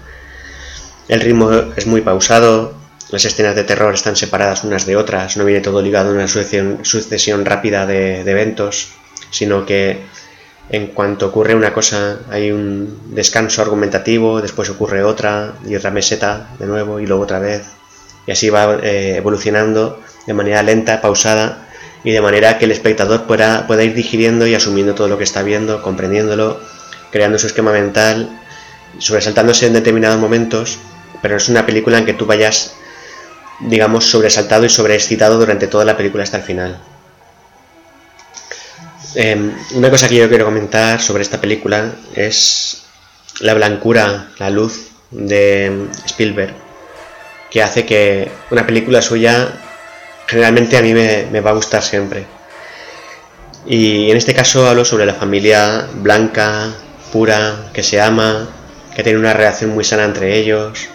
El 1.08 1.22
ritmo 1.22 1.50
es 1.76 1.88
muy 1.88 2.02
pausado, 2.02 2.74
las 3.10 3.24
escenas 3.24 3.56
de 3.56 3.64
terror 3.64 3.94
están 3.94 4.18
separadas 4.18 4.66
unas 4.66 4.86
de 4.86 4.98
otras, 4.98 5.38
no 5.38 5.46
viene 5.46 5.62
todo 5.62 5.82
ligado 5.82 6.10
a 6.10 6.14
una 6.14 6.28
sucesión, 6.28 6.80
sucesión 6.84 7.46
rápida 7.46 7.86
de, 7.86 8.26
de 8.26 8.32
eventos, 8.32 8.90
sino 9.32 9.66
que 9.66 10.02
en 10.70 10.88
cuanto 10.88 11.28
ocurre 11.28 11.56
una 11.56 11.74
cosa 11.74 12.20
hay 12.30 12.52
un 12.52 13.14
descanso 13.14 13.62
argumentativo, 13.62 14.42
después 14.42 14.70
ocurre 14.70 15.04
otra 15.04 15.54
y 15.66 15.76
otra 15.76 15.92
meseta 15.92 16.50
de 16.58 16.66
nuevo 16.66 17.00
y 17.00 17.06
luego 17.06 17.24
otra 17.24 17.40
vez. 17.40 17.64
Y 18.26 18.32
así 18.32 18.50
va 18.50 18.80
eh, 18.82 19.18
evolucionando 19.18 20.00
de 20.26 20.34
manera 20.34 20.64
lenta, 20.64 21.02
pausada 21.02 21.68
y 22.04 22.12
de 22.12 22.22
manera 22.22 22.58
que 22.58 22.66
el 22.66 22.72
espectador 22.72 23.24
pueda, 23.24 23.68
pueda 23.68 23.84
ir 23.84 23.94
digiriendo 23.94 24.48
y 24.48 24.56
asumiendo 24.56 24.96
todo 24.96 25.08
lo 25.08 25.18
que 25.18 25.24
está 25.26 25.44
viendo, 25.44 25.82
comprendiéndolo, 25.82 26.60
creando 27.12 27.38
su 27.38 27.48
esquema 27.48 27.72
mental, 27.72 28.30
sobresaltándose 29.00 29.68
en 29.68 29.74
determinados 29.74 30.20
momentos, 30.20 30.80
pero 31.22 31.38
es 31.38 31.50
una 31.50 31.66
película 31.66 31.98
en 31.98 32.06
que 32.06 32.14
tú 32.14 32.26
vayas, 32.26 32.74
digamos, 33.62 34.06
sobresaltado 34.06 34.66
y 34.66 34.70
sobreexcitado 34.70 35.38
durante 35.38 35.68
toda 35.68 35.86
la 35.86 35.98
película 35.98 36.24
hasta 36.24 36.38
el 36.38 36.44
final. 36.44 36.80
Em, 39.16 39.54
una 39.76 39.92
cosa 39.92 40.10
que 40.10 40.16
yo 40.16 40.28
quiero 40.28 40.46
comentar 40.46 41.00
sobre 41.00 41.22
esta 41.22 41.40
película 41.40 41.94
es 42.16 42.84
la 43.42 43.54
blancura, 43.54 44.30
la 44.40 44.50
luz 44.50 44.90
de 45.12 45.88
Spielberg, 46.06 46.56
que 47.52 47.62
hace 47.62 47.86
que 47.86 48.32
una 48.50 48.66
película 48.66 49.04
suya 49.04 49.54
generalmente 50.26 50.78
a 50.78 50.82
mí 50.82 50.94
me, 50.94 51.42
va 51.42 51.52
a 51.52 51.54
gustar 51.54 51.84
siempre. 51.84 52.26
Y 53.68 54.10
en 54.10 54.18
este 54.18 54.34
caso 54.34 54.68
hablo 54.68 54.84
sobre 54.84 55.06
la 55.06 55.14
familia 55.14 55.88
blanca, 55.94 56.74
pura, 57.12 57.70
que 57.72 57.84
se 57.84 58.02
ama, 58.02 58.50
que 58.96 59.04
tiene 59.04 59.20
una 59.20 59.34
relación 59.34 59.72
muy 59.72 59.84
sana 59.84 60.06
entre 60.06 60.38
ellos. 60.38 60.90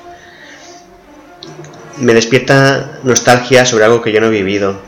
Me 1.99 2.15
despierta 2.15 2.99
nostalgia 3.05 3.65
sobre 3.65 3.85
algo 3.85 4.03
que 4.03 4.13
yo 4.13 4.21
no 4.21 4.27
he 4.27 4.31
vivido. 4.31 4.88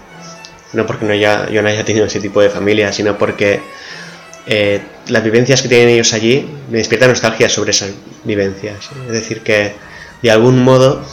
No 0.73 0.87
porque 0.87 1.05
no 1.05 1.15
yo 1.15 1.63
no 1.63 1.69
haya 1.69 1.85
tenido 1.85 2.07
ese 2.07 2.21
tipo 2.21 2.41
de 2.41 2.51
familia, 2.51 2.93
sino 2.93 3.19
porque 3.19 3.61
eh, 4.47 4.81
las 5.09 5.23
vivencias 5.23 5.63
que 5.63 5.69
tienen 5.69 5.89
ellos 5.89 6.13
allí 6.13 6.49
me 6.71 6.79
despiertan 6.79 7.11
nostalgia 7.11 7.49
sobre 7.49 7.73
esas 7.73 7.91
vivencias. 8.25 8.91
Es 9.07 9.13
decir, 9.13 9.43
que 9.43 9.75
de 10.23 10.31
algún 10.31 10.63
modo 10.63 11.05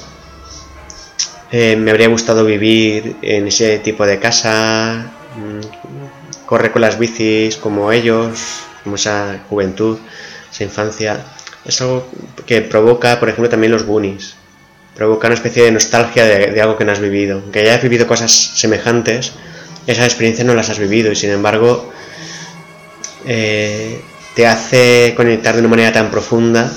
eh, 1.51 1.75
me 1.75 1.91
habría 1.91 2.07
gustado 2.07 2.45
vivir 2.45 3.17
en 3.21 3.47
ese 3.47 3.79
tipo 3.79 4.05
de 4.05 4.19
casa, 4.19 5.11
mm, 5.35 6.45
correr 6.45 6.71
con 6.71 6.81
las 6.81 6.97
bicis 6.97 7.57
como 7.57 7.91
ellos, 7.91 8.63
como 8.83 8.95
esa 8.95 9.39
juventud, 9.49 9.97
esa 10.51 10.63
infancia. 10.63 11.25
Es 11.65 11.81
algo 11.81 12.07
que 12.45 12.61
provoca, 12.61 13.19
por 13.19 13.27
ejemplo, 13.29 13.49
también 13.49 13.73
los 13.73 13.83
Goonies. 13.83 14.36
Provoca 14.97 15.27
una 15.27 15.35
especie 15.35 15.63
de 15.63 15.71
nostalgia 15.71 16.25
de, 16.25 16.61
algo 16.61 16.75
que 16.75 16.83
no 16.83 16.91
has 16.91 16.99
vivido. 16.99 17.51
Que 17.51 17.59
hayas 17.59 17.81
vivido 17.81 18.07
cosas 18.07 18.31
semejantes, 18.31 19.31
esas 19.85 20.05
experiencias 20.05 20.45
no 20.45 20.55
las 20.55 20.69
has 20.69 20.79
vivido 20.79 21.11
y 21.11 21.15
sin 21.15 21.29
embargo 21.29 21.89
eh, 23.25 24.01
te 24.35 24.47
hace 24.47 25.13
conectar 25.15 25.53
de 25.53 25.61
una 25.61 25.69
manera 25.69 25.93
tan 25.93 26.11
profunda 26.11 26.71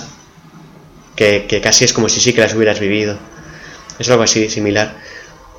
que, 1.16 1.61
casi 1.62 1.85
es 1.85 1.92
como 1.92 2.09
si 2.09 2.20
sí 2.20 2.33
que 2.33 2.40
las 2.40 2.54
hubieras 2.54 2.80
vivido. 2.80 3.18
Es 3.98 4.09
algo 4.09 4.22
así 4.22 4.48
similar. 4.48 4.96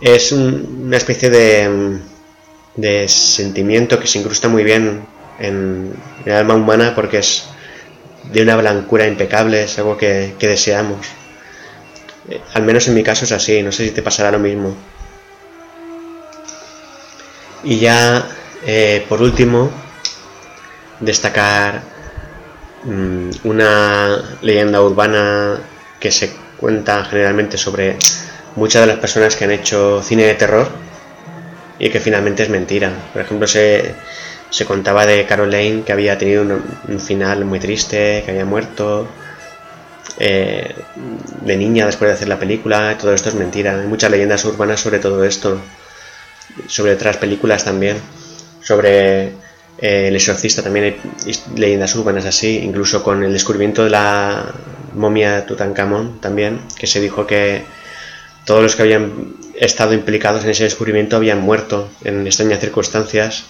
Es 0.02 0.32
una 0.32 0.98
especie 0.98 1.30
de, 1.30 2.00
de, 2.76 3.08
sentimiento 3.08 4.00
que 4.00 4.08
se 4.08 4.18
incrusta 4.18 4.48
muy 4.50 4.64
bien 4.64 5.06
en, 5.40 5.94
el 6.26 6.32
alma 6.32 6.56
humana 6.56 6.94
porque 6.96 7.20
es 7.20 7.46
de 8.32 8.42
una 8.42 8.56
blancura 8.56 9.08
impecable, 9.08 9.64
es 9.64 9.78
algo 9.78 9.98
que, 9.98 10.34
deseamos. 10.40 11.08
Eh, 12.30 12.42
al 12.54 12.64
menos 12.64 12.88
en 12.88 12.94
mi 12.94 13.04
caso 13.04 13.26
es 13.26 13.32
así, 13.32 13.62
no 13.64 13.72
sé 13.72 13.86
si 13.86 13.92
te 13.92 14.02
pasará 14.02 14.32
lo 14.32 14.40
mismo. 14.40 14.76
Y 17.64 17.80
ya, 17.80 18.28
eh, 18.66 19.06
por 19.08 19.22
último, 19.22 19.72
destacar 21.00 21.82
mm, 22.84 23.30
una 23.44 24.38
leyenda 24.42 24.82
urbana 24.82 25.60
que 26.00 26.12
se 26.12 26.34
cuenta 26.58 27.04
generalmente 27.06 27.58
sobre 27.58 27.98
muchas 28.56 28.82
de 28.82 28.88
las 28.88 28.98
personas 28.98 29.36
que 29.36 29.46
han 29.46 29.52
hecho 29.52 30.02
cine 30.04 30.24
de 30.24 30.36
terror 30.36 30.70
y 31.80 31.90
que 31.90 32.00
finalmente 32.00 32.44
es 32.44 32.50
mentira. 32.50 32.92
Por 33.14 33.22
ejemplo, 33.22 33.48
se, 33.48 33.96
se 34.52 34.66
contaba 34.66 35.06
de 35.06 35.26
Caroline 35.26 35.84
que 35.84 35.94
había 35.94 36.18
tenido 36.18 36.44
un, 36.44 37.00
final 37.00 37.46
muy 37.46 37.60
triste, 37.60 38.22
que 38.24 38.32
había 38.32 38.46
muerto 38.46 39.08
eh, 40.20 40.76
de 41.42 41.58
niña 41.58 41.86
después 41.86 42.10
de 42.10 42.16
hacer 42.16 42.28
la 42.28 42.40
película. 42.40 42.98
Todo 42.98 43.14
esto 43.14 43.30
es 43.30 43.36
mentira. 43.36 43.80
Hay 43.80 43.88
muchas 43.88 44.12
leyendas 44.12 44.44
urbanas 44.46 44.80
sobre 44.80 45.00
todo 45.00 45.24
esto, 45.24 45.60
sobre 46.68 46.94
otras 46.94 47.18
películas 47.18 47.64
también, 47.64 47.98
sobre 48.62 49.34
eh, 49.78 50.10
el 50.10 50.16
exorcista 50.16 50.62
también 50.62 50.86
hay 50.86 51.40
leyendas 51.56 51.96
urbanas 51.96 52.26
así, 52.26 52.60
incluso 52.60 53.04
con 53.04 53.24
el 53.24 53.34
descubrimiento 53.34 53.84
de 53.84 53.90
la 53.90 54.54
momia 54.94 55.46
Tutankamón 55.46 56.22
también, 56.22 56.62
que 56.78 56.86
se 56.88 57.00
dijo 57.00 57.26
que 57.26 57.64
todos 58.46 58.62
los 58.62 58.76
que 58.76 58.84
habían 58.84 59.36
estado 59.56 59.94
implicados 59.94 60.44
en 60.44 60.52
ese 60.52 60.66
descubrimiento 60.66 61.16
habían 61.16 61.42
muerto 61.42 61.90
en 62.04 62.26
extrañas 62.28 62.60
circunstancias. 62.60 63.44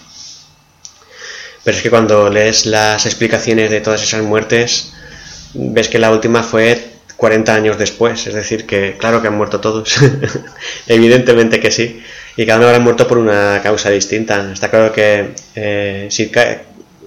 Pero 1.64 1.76
es 1.76 1.82
que 1.82 1.90
cuando 1.90 2.28
lees 2.28 2.66
las 2.66 3.06
explicaciones 3.06 3.70
de 3.70 3.80
todas 3.80 4.02
esas 4.02 4.22
muertes, 4.22 4.92
ves 5.54 5.88
que 5.88 5.98
la 5.98 6.10
última 6.10 6.42
fue 6.42 6.78
40 7.16 7.54
años 7.54 7.78
después, 7.78 8.26
es 8.26 8.34
decir, 8.34 8.66
que 8.66 8.96
claro 8.98 9.22
que 9.22 9.28
han 9.28 9.36
muerto 9.36 9.60
todos, 9.60 9.96
evidentemente 10.86 11.60
que 11.60 11.70
sí 11.70 12.02
y 12.36 12.46
cada 12.46 12.58
uno 12.58 12.68
habrá 12.68 12.78
muerto 12.80 13.06
por 13.06 13.18
una 13.18 13.60
causa 13.62 13.90
distinta. 13.90 14.52
Está 14.52 14.70
claro 14.70 14.92
que 14.92 15.34
eh, 15.54 16.08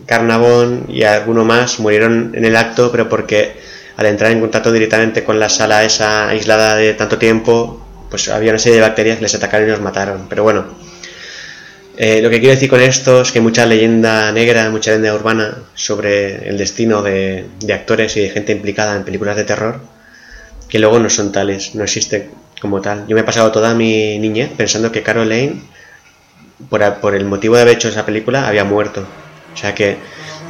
Carnavón 0.06 0.86
y 0.88 1.04
alguno 1.04 1.46
más 1.46 1.80
murieron 1.80 2.34
en 2.36 2.46
el 2.46 2.56
acto, 2.56 2.92
pero 2.92 3.10
porque 3.10 3.56
al 3.98 4.06
entrar 4.06 4.32
en 4.32 4.42
contacto 4.42 4.72
directamente 4.72 5.24
con 5.24 5.40
la 5.40 5.50
sala 5.50 5.84
esa 5.84 6.30
aislada 6.30 6.76
de 6.76 6.94
tanto 6.94 7.18
tiempo, 7.18 7.84
pues 8.10 8.30
había 8.30 8.52
una 8.52 8.60
serie 8.60 8.78
de 8.78 8.88
bacterias 8.88 9.18
que 9.18 9.24
les 9.24 9.36
atacaron 9.36 9.68
y 9.68 9.72
los 9.72 9.82
mataron. 9.82 10.28
Pero 10.30 10.44
bueno, 10.44 10.66
eh, 11.98 12.22
lo 12.22 12.30
que 12.30 12.40
quiero 12.40 12.54
decir 12.54 12.70
con 12.70 12.82
esto 12.82 13.22
es 13.22 13.32
que 13.32 13.42
mucha 13.42 13.66
leyenda 13.66 14.32
negra, 14.32 14.70
mucha 14.70 14.92
leyenda 14.92 15.14
urbana 15.16 15.58
sobre 15.74 16.48
el 16.50 16.58
destino 16.58 17.02
de, 17.02 17.46
de 17.60 17.74
actores 17.74 18.16
y 18.18 18.22
de 18.22 18.30
gente 18.30 18.52
implicada 18.52 18.96
en 18.96 19.04
películas 19.04 19.36
de 19.36 19.44
terror, 19.44 19.80
que 20.68 20.80
luego 20.80 21.00
no 21.00 21.10
son 21.10 21.32
tales, 21.32 21.76
no 21.76 21.84
existen 21.84 22.30
como 22.62 22.82
tal. 22.82 23.08
Yo 23.08 23.16
me 23.16 23.22
he 23.22 23.26
pasado 23.26 23.52
toda 23.52 23.74
mi 23.74 24.18
niñez 24.20 24.50
pensando 24.56 24.92
que 24.92 25.04
Caroline, 25.04 25.62
por, 26.70 26.82
por 26.96 27.16
el 27.16 27.26
motivo 27.26 27.56
de 27.56 27.62
haber 27.62 27.76
hecho 27.76 27.90
esa 27.90 28.06
película, 28.06 28.48
había 28.48 28.64
muerto. 28.64 29.06
O 29.54 29.58
sea 29.58 29.76
que, 29.76 29.98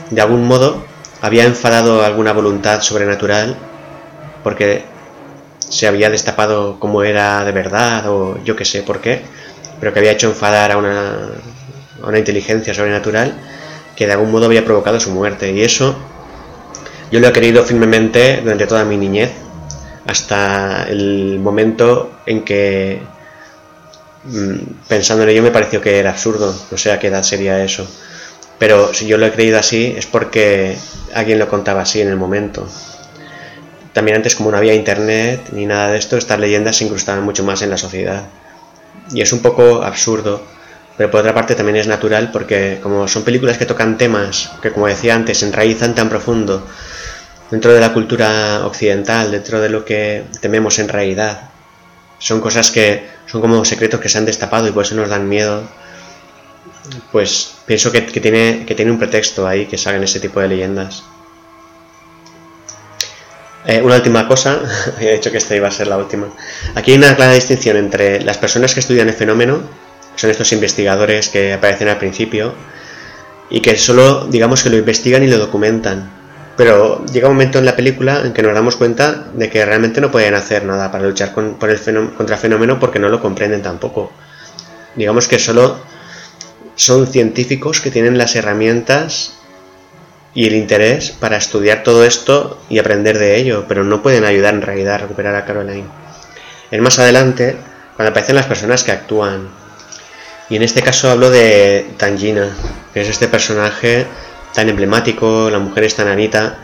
de 0.10 0.22
algún 0.22 0.46
modo, 0.46 0.86
había 1.22 1.46
enfadado 1.46 2.04
alguna 2.04 2.34
voluntad 2.34 2.82
sobrenatural 2.82 3.56
porque 4.44 4.84
se 5.60 5.88
había 5.88 6.10
destapado 6.10 6.80
como 6.80 7.04
era 7.04 7.44
de 7.44 7.52
verdad 7.52 8.10
o 8.10 8.44
yo 8.44 8.56
que 8.56 8.66
sé 8.66 8.84
por 8.84 9.02
qué, 9.02 9.24
pero 9.86 9.94
que 9.94 10.00
había 10.00 10.14
hecho 10.14 10.30
enfadar 10.30 10.72
a 10.72 10.78
una, 10.78 12.18
inteligencia 12.18 12.74
sobrenatural 12.74 13.36
que 13.96 14.08
de 14.08 14.14
algún 14.14 14.32
modo 14.32 14.48
había 14.48 14.66
provocado 14.66 15.00
su 15.00 15.12
muerte. 15.12 15.52
Y 15.52 15.62
eso 15.62 15.96
yo 17.12 17.20
lo 17.20 17.28
he 17.28 17.32
querido 17.32 17.64
firmemente 17.64 18.42
durante 18.42 18.66
toda 18.66 18.84
mi 18.84 18.98
niñez 18.98 19.30
hasta 20.08 20.88
el 20.90 21.38
momento 21.38 22.14
en 22.26 22.44
que 22.44 23.00
mm, 24.24 24.88
pensando 24.88 25.22
en 25.22 25.30
ello 25.30 25.44
me 25.44 25.52
pareció 25.52 25.80
que 25.80 26.00
era 26.00 26.10
absurdo, 26.10 26.52
no 26.72 26.78
sé 26.80 26.92
a 26.92 26.98
qué 26.98 27.10
edad 27.10 27.22
sería 27.22 27.64
eso. 27.64 27.88
Pero 28.58 28.92
si 28.92 29.06
yo 29.06 29.20
lo 29.20 29.28
he 29.28 29.32
creído 29.34 29.60
así 29.60 29.94
es 29.96 30.08
porque 30.08 30.80
alguien 31.14 31.38
lo 31.38 31.48
contaba 31.48 31.84
así 31.84 32.02
en 32.02 32.08
el 32.08 32.16
momento. 32.16 32.68
También 33.94 34.18
antes 34.18 34.36
como 34.36 34.50
no 34.50 34.58
había 34.58 34.74
internet 34.74 35.50
ni 35.52 35.68
nada 35.68 35.92
de 35.92 36.00
esto, 36.00 36.18
estas 36.18 36.40
leyendas 36.40 36.78
se 36.78 36.86
incrustaban 36.86 37.24
mucho 37.24 37.44
más 37.44 37.62
en 37.62 37.70
la 37.70 37.78
sociedad. 37.78 38.24
Y 39.12 39.22
es 39.22 39.32
un 39.34 39.40
poco 39.40 39.84
absurdo, 39.84 40.44
pero 40.98 41.12
por 41.12 41.20
otra 41.20 41.34
parte 41.34 41.56
también 41.56 41.78
es 41.78 41.88
natural 41.88 42.32
porque 42.32 42.80
como 42.82 43.08
son 43.08 43.24
películas 43.24 43.58
que 43.58 43.66
tocan 43.66 43.98
temas 43.98 44.52
que 44.62 44.72
como 44.72 44.88
decía 44.88 45.16
antes 45.16 45.40
se 45.40 45.48
enraizan 45.48 45.94
tan 45.94 46.10
profundo 46.10 46.66
dentro 47.52 47.74
de 47.74 47.80
la 47.80 47.94
cultura 47.94 48.66
occidental, 48.66 49.32
dentro 49.32 49.62
de 49.62 49.70
lo 49.70 49.86
que 49.86 50.24
tememos 50.42 50.80
en 50.80 50.88
realidad. 50.88 51.50
Son 52.18 52.42
cosas 52.42 52.72
que 52.72 53.08
son 53.28 53.42
como 53.42 53.64
secretos 53.66 54.00
que 54.00 54.10
se 54.10 54.18
han 54.18 54.26
destapado 54.26 54.68
y 54.68 54.72
por 54.72 54.86
eso 54.86 54.96
nos 54.96 55.10
dan 55.10 55.28
miedo. 55.28 55.64
Pues 57.12 57.56
pienso 57.66 57.92
que, 57.92 58.02
tiene, 58.02 58.64
que 58.66 58.76
tiene 58.76 58.92
un 58.92 59.00
pretexto 59.00 59.48
ahí 59.48 59.66
que 59.66 59.78
salgan 59.78 60.04
ese 60.04 60.20
tipo 60.20 60.40
de 60.40 60.48
leyendas. 60.48 61.04
Eh, 63.68 63.82
una 63.82 63.96
última 63.96 64.28
cosa, 64.28 64.62
he 65.00 65.14
dicho 65.14 65.32
que 65.32 65.38
esta 65.38 65.56
iba 65.56 65.68
a 65.68 65.72
ser 65.72 65.88
la 65.88 65.98
última. 65.98 66.28
Aquí 66.76 66.92
hay 66.92 66.98
una 66.98 67.16
clara 67.16 67.34
distinción 67.34 67.78
entre 67.78 68.22
las 68.22 68.38
personas 68.38 68.74
que 68.74 68.80
estudian 68.80 69.08
el 69.08 69.14
fenómeno, 69.14 69.62
que 70.14 70.22
son 70.22 70.30
estos 70.30 70.52
investigadores 70.52 71.30
que 71.30 71.54
aparecen 71.54 71.88
al 71.88 71.98
principio, 71.98 72.54
y 73.50 73.62
que 73.62 73.78
solo, 73.78 74.28
digamos, 74.28 74.64
que 74.64 74.70
lo 74.70 74.78
investigan 74.78 75.24
y 75.24 75.28
lo 75.28 75.38
documentan 75.38 76.12
pero 76.58 77.06
llega 77.06 77.28
un 77.28 77.36
momento 77.36 77.60
en 77.60 77.66
la 77.66 77.76
película 77.76 78.22
en 78.24 78.34
que 78.34 78.42
nos 78.42 78.54
damos 78.54 78.78
cuenta 78.78 79.26
de 79.34 79.50
que 79.50 79.66
realmente 79.66 80.00
no 80.00 80.12
pueden 80.12 80.36
hacer 80.36 80.64
nada 80.64 80.92
para 80.92 81.06
luchar 81.06 81.34
por 81.34 81.70
el 81.70 81.80
contra 82.14 82.36
el 82.36 82.42
fenómeno 82.42 82.80
porque 82.80 83.00
no 83.00 83.10
lo 83.10 83.22
comprenden 83.22 83.62
tampoco. 83.62 84.12
Digamos 84.96 85.28
que 85.28 85.38
solo 85.38 85.78
son 86.76 87.08
científicos 87.08 87.82
que 87.82 87.92
tienen 87.92 88.18
las 88.18 88.36
herramientas 88.36 89.38
y 90.36 90.46
el 90.46 90.54
interés 90.54 91.12
para 91.12 91.38
estudiar 91.38 91.82
todo 91.82 92.06
esto 92.06 92.62
y 92.70 92.78
aprender 92.78 93.18
de 93.18 93.38
ello, 93.38 93.66
pero 93.68 93.84
no 93.86 94.04
pueden 94.04 94.26
ayudar 94.26 94.54
en 94.54 94.62
realidad 94.62 94.96
a 94.96 94.98
recuperar 95.00 95.34
a 95.36 95.46
Caroline. 95.46 95.88
Es 96.70 96.82
más 96.82 97.00
adelante 97.00 97.56
cuando 97.96 98.12
aparecen 98.12 98.36
las 98.36 98.46
personas 98.46 98.84
que 98.84 98.92
actúan. 98.92 99.50
Y 100.50 100.58
en 100.58 100.62
este 100.62 100.82
caso 100.82 101.10
hablo 101.10 101.30
de 101.30 101.88
Tangina, 101.98 102.50
que 102.94 103.02
es 103.02 103.08
este 103.08 103.30
personaje 103.30 104.06
tan 104.54 104.70
emblemático, 104.70 105.50
la 105.50 105.60
mujer 105.60 105.86
es 105.86 105.96
tan 105.96 106.10
anita, 106.10 106.58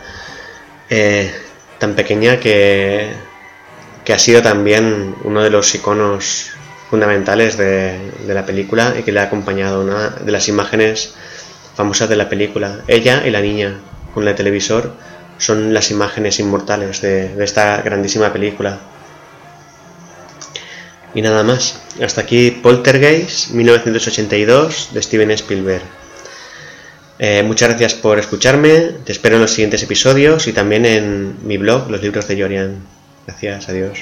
eh, 0.90 1.32
tan 1.78 1.94
pequeña 1.94 2.38
que, 2.38 3.10
que 4.04 4.12
ha 4.12 4.18
sido 4.18 4.42
también 4.42 5.16
uno 5.24 5.42
de 5.42 5.50
los 5.50 5.74
iconos 5.74 6.50
fundamentales 6.90 7.56
de, 7.56 8.12
la 8.26 8.44
película 8.44 8.94
y 8.98 9.02
que 9.02 9.12
le 9.12 9.20
ha 9.20 9.24
acompañado 9.24 9.82
de 9.84 10.30
las 10.30 10.48
imágenes 10.48 11.14
famosas 11.74 12.08
de 12.08 12.16
la 12.16 12.28
película. 12.28 12.80
Ella 12.86 13.26
y 13.26 13.30
la 13.30 13.40
niña 13.40 13.78
con 14.14 14.26
el 14.26 14.34
televisor 14.34 14.92
son 15.38 15.74
las 15.74 15.90
imágenes 15.90 16.38
inmortales 16.38 17.00
de, 17.00 17.42
esta 17.42 17.82
grandísima 17.82 18.32
película. 18.32 18.78
Y 21.14 21.22
nada 21.22 21.42
más. 21.42 21.80
Hasta 22.02 22.22
aquí 22.22 22.50
Poltergeist 22.50 23.50
1982 23.50 24.90
de 24.92 25.02
Steven 25.02 25.30
Spielberg. 25.32 25.82
Eh, 27.18 27.42
muchas 27.42 27.68
gracias 27.68 27.94
por 27.94 28.18
escucharme. 28.18 28.94
Te 29.04 29.12
espero 29.12 29.36
en 29.36 29.42
los 29.42 29.50
siguientes 29.50 29.82
episodios 29.82 30.46
y 30.46 30.52
también 30.52 30.86
en 30.86 31.36
mi 31.46 31.58
blog, 31.58 31.90
Los 31.90 32.02
Libros 32.02 32.26
de 32.28 32.40
Jorian. 32.40 32.76
Gracias, 33.26 33.68
adiós. 33.68 33.98